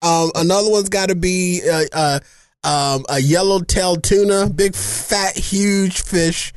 [0.00, 2.20] Um, another one's got to be uh, uh,
[2.64, 6.54] um, a yellowtail tuna, big fat huge fish.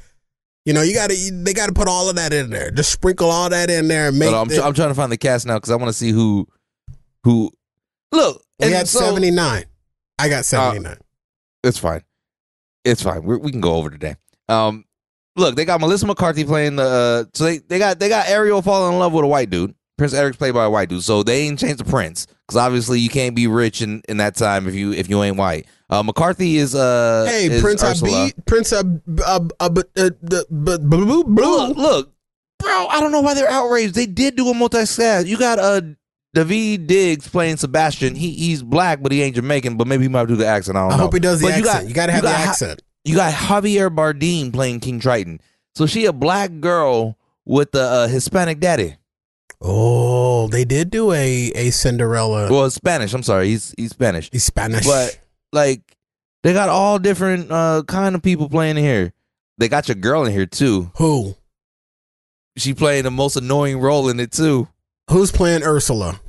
[0.65, 2.71] You know, you got to they got to put all of that in there.
[2.71, 4.31] Just sprinkle all that in there and make.
[4.31, 6.09] But I'm, the- I'm trying to find the cast now because I want to see
[6.09, 6.47] who
[7.23, 7.51] who.
[8.11, 9.65] Look, we got so- seventy nine.
[10.17, 10.97] I got seventy nine.
[11.63, 12.01] It's fine.
[12.83, 13.23] It's fine.
[13.23, 14.15] we we can go over today.
[14.49, 14.85] Um,
[15.35, 16.83] look, they got Melissa McCarthy playing the.
[16.83, 19.75] Uh, so they, they got they got Ariel falling in love with a white dude.
[19.97, 22.99] Prince Eric's played by a white dude, so they ain't changed the prince because obviously
[22.99, 25.67] you can't be rich in, in that time if you if you ain't white.
[25.89, 28.29] Uh, McCarthy is uh Hey, is Prince Ursula.
[28.45, 30.09] Prince Ab, Ab, Ab, uh,
[30.49, 31.23] but blue.
[31.23, 32.13] Look, look,
[32.59, 32.87] bro.
[32.87, 33.95] I don't know why they're outraged.
[33.95, 35.27] They did do a multi-cast.
[35.27, 35.81] You got uh
[36.35, 38.15] Daveed Diggs playing Sebastian.
[38.15, 39.77] He he's black, but he ain't Jamaican.
[39.77, 40.75] But maybe he might do the accent.
[40.77, 41.03] I don't I know.
[41.03, 41.87] hope he does the But accent.
[41.87, 42.81] You, gotta have the got Ha- accent.
[43.05, 45.39] You got Javier Bardem playing King Triton.
[45.75, 48.95] So she a black girl with a uh, Hispanic daddy.
[49.61, 52.51] Oh, they did do a a Cinderella.
[52.51, 53.13] Well, Spanish.
[53.13, 53.47] I'm sorry.
[53.47, 54.29] He's he's Spanish.
[54.31, 54.85] He's Spanish.
[54.85, 55.19] But
[55.53, 55.81] like
[56.43, 59.13] they got all different uh kind of people playing in here.
[59.57, 60.91] They got your girl in here too.
[60.97, 61.35] Who?
[62.57, 64.67] She playing the most annoying role in it too.
[65.09, 66.19] Who's playing Ursula?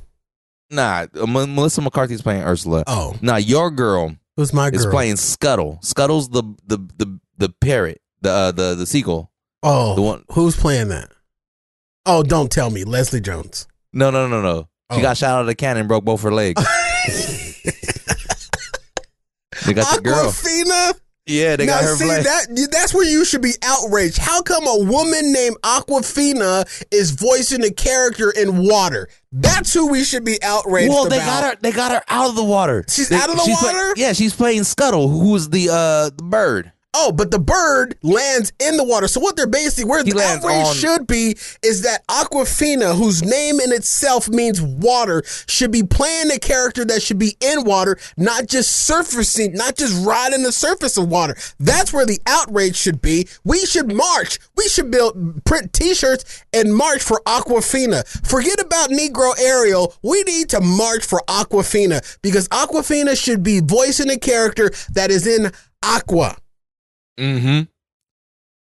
[0.69, 2.83] Nah, uh, M- Melissa McCarthy's playing Ursula.
[2.87, 4.79] Oh, Nah, your girl who's my girl?
[4.79, 5.79] is playing Scuttle.
[5.81, 9.31] Scuttle's the the the the parrot, the uh, the the seagull.
[9.63, 11.11] oh, the one- who's playing that?
[12.09, 13.67] Oh, don't tell me, Leslie Jones.
[13.93, 14.69] No, no, no, no.
[14.93, 15.01] She Oh.
[15.01, 16.63] got shot out of the cannon, and broke both her legs.
[19.65, 20.31] they got the girl.
[20.31, 20.93] Awkwafina.
[21.29, 22.23] Yeah, they now got her see flag.
[22.23, 24.17] that that's where you should be outraged.
[24.17, 29.09] How come a woman named Awkwafina is voicing a character in water?
[29.33, 31.25] That's who we should be outraged Well, they about.
[31.41, 31.57] got her.
[31.61, 32.85] They got her out of the water.
[32.87, 33.93] She's They- out of the play- water?
[33.97, 36.71] yeah, she's playing Scuttle, who's the uh the bird.
[36.99, 39.07] Oh, but the bird lands in the water.
[39.07, 43.59] So what they're basically where He the outrage should be is that Awkwafina, whose name
[43.59, 48.47] in itself means water, should be playing a character that should be in water, not
[48.47, 51.37] just surfacing, not just riding the surface of water.
[51.59, 53.27] That's where the outrage should be.
[53.43, 54.39] We should march.
[54.55, 58.07] We should build print T-shirts and march for Awkwafina.
[58.27, 59.93] Forget about Negro Ariel.
[60.01, 65.27] We need to march for Awkwafina because Awkwafina should be voicing a character that is
[65.27, 65.51] in
[65.83, 66.37] Aqua.
[67.17, 67.63] Mm-hmm.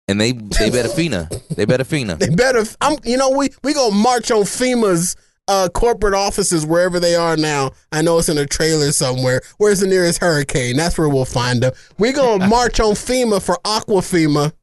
[0.07, 1.30] And they they better Fina.
[1.55, 2.15] They better Fina.
[2.15, 2.63] They better.
[2.81, 2.97] I'm.
[3.03, 5.15] You know, we we gonna march on FEMA's
[5.47, 7.71] uh, corporate offices wherever they are now.
[7.91, 9.41] I know it's in a trailer somewhere.
[9.57, 10.77] Where's the nearest hurricane?
[10.77, 11.73] That's where we'll find them.
[11.97, 14.53] We gonna march on FEMA for Aquafema.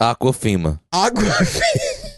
[0.00, 0.80] Aquafima.
[0.92, 2.12] Aquafema.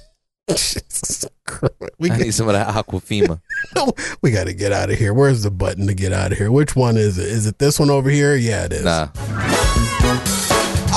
[0.48, 1.74] Jesus Christ.
[1.98, 3.40] we, I need some of that Aquafima.
[4.22, 5.12] we got to get out of here.
[5.12, 6.50] Where's the button to get out of here?
[6.50, 7.26] Which one is it?
[7.26, 8.34] Is it this one over here?
[8.34, 8.84] Yeah, it is.
[8.84, 9.08] Nah.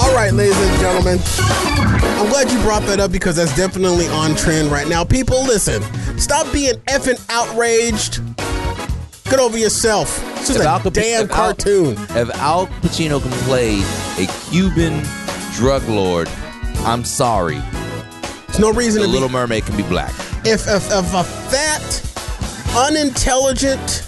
[0.03, 1.19] All right, ladies and gentlemen.
[2.17, 5.03] I'm glad you brought that up because that's definitely on trend right now.
[5.03, 5.81] People, listen.
[6.17, 8.19] Stop being effing outraged.
[9.29, 10.19] Get over yourself.
[10.39, 11.93] This is If a Al Cap- damn if Al- cartoon.
[12.09, 13.81] If Al Pacino can play
[14.17, 15.03] a Cuban
[15.53, 16.27] drug lord,
[16.79, 17.59] I'm sorry.
[18.47, 19.33] There's no reason The to Little be.
[19.33, 20.13] Mermaid can be black.
[20.45, 24.07] If, if, if a fat, unintelligent,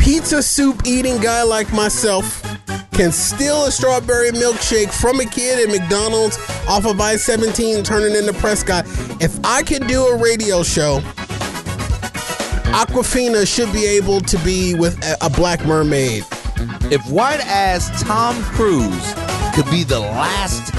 [0.00, 2.44] pizza soup eating guy like myself
[2.92, 6.38] can steal a strawberry milkshake from a kid at McDonald's
[6.68, 8.86] off of I 17 and turn it into Prescott,
[9.20, 11.00] if I can do a radio show,
[12.72, 16.24] Awkwafina should be able to be with a, a black mermaid.
[16.92, 19.14] If white ass Tom Cruise
[19.54, 20.74] could be the last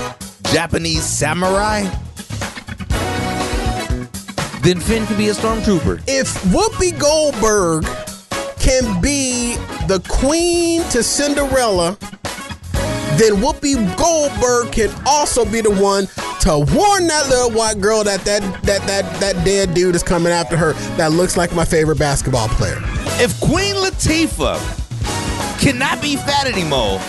[0.53, 1.81] Japanese samurai,
[4.61, 6.01] then Finn could be a stormtrooper.
[6.07, 7.85] If Whoopi Goldberg
[8.59, 9.55] can be
[9.91, 11.97] the queen to Cinderella,
[13.19, 16.07] then Whoopi Goldberg can also be the one
[16.39, 20.31] to warn that little white girl that that that that, that dead dude is coming
[20.31, 22.77] after her that looks like my favorite basketball player.
[23.19, 24.61] If Queen Latifah
[25.59, 26.99] cannot be fat anymore,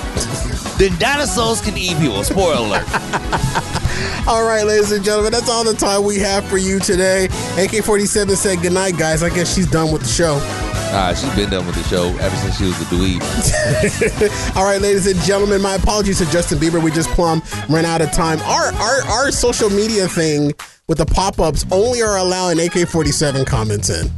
[0.77, 2.25] then dinosaurs can eat people.
[2.25, 2.83] Spoiler alert.
[4.27, 7.29] All right, ladies and gentlemen, that's all the time we have for you today.
[7.55, 9.23] AK47 said goodnight, guys.
[9.23, 10.39] I guess she's done with the show.
[10.95, 13.23] Ah, she's been done with the show ever since she was a dweeb.
[14.57, 16.83] All right, ladies and gentlemen, my apologies to Justin Bieber.
[16.83, 18.41] We just plumb ran out of time.
[18.41, 20.53] Our our our social media thing
[20.89, 24.11] with the pop-ups only are allowing AK-47 comments in.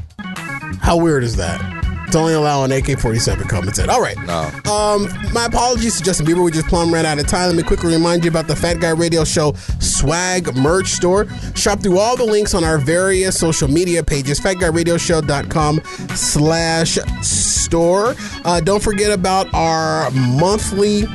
[0.80, 1.83] How weird is that?
[2.14, 3.90] It's only allowing AK-47 comments in.
[3.90, 4.16] All right.
[4.18, 4.42] No.
[4.72, 6.44] Um, my apologies to Justin Bieber.
[6.44, 7.48] We just plumb ran out of time.
[7.48, 11.26] Let me quickly remind you about the Fat Guy Radio Show swag merch store.
[11.56, 14.38] Shop through all the links on our various social media pages.
[14.38, 15.80] FatGuyRadioshow.com
[16.14, 18.14] slash store.
[18.44, 21.06] Uh, don't forget about our monthly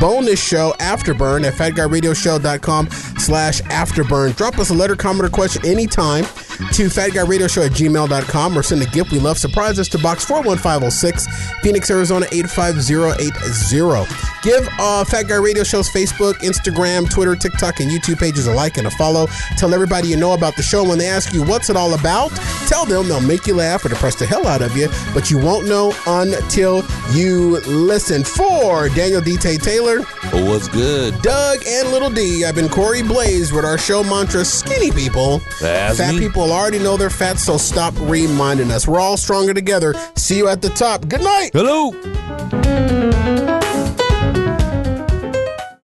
[0.00, 2.88] bonus show afterburn at fatguyradioshow.com
[3.18, 6.24] slash afterburn drop us a letter comment or question anytime
[6.72, 11.26] to fatguyradioshow at gmail.com or send a gift we love surprises to box 41506
[11.62, 18.18] phoenix arizona 85080 give uh, fat guy radio show's facebook instagram twitter tiktok and youtube
[18.18, 19.26] pages a like and a follow
[19.56, 22.30] tell everybody you know about the show when they ask you what's it all about
[22.66, 25.38] tell them they'll make you laugh or depress the hell out of you but you
[25.38, 30.00] won't know until you listen for daniel d Tay taylor
[30.32, 31.20] what's good?
[31.22, 32.44] Doug and Little D.
[32.44, 35.40] I've been Corey Blaze with our show mantra Skinny People.
[35.60, 36.20] That's Fat me.
[36.20, 38.88] people people already know they're fat, so stop reminding us.
[38.88, 39.94] We're all stronger together.
[40.16, 41.06] See you at the top.
[41.06, 41.50] Good night.
[41.52, 41.92] Hello.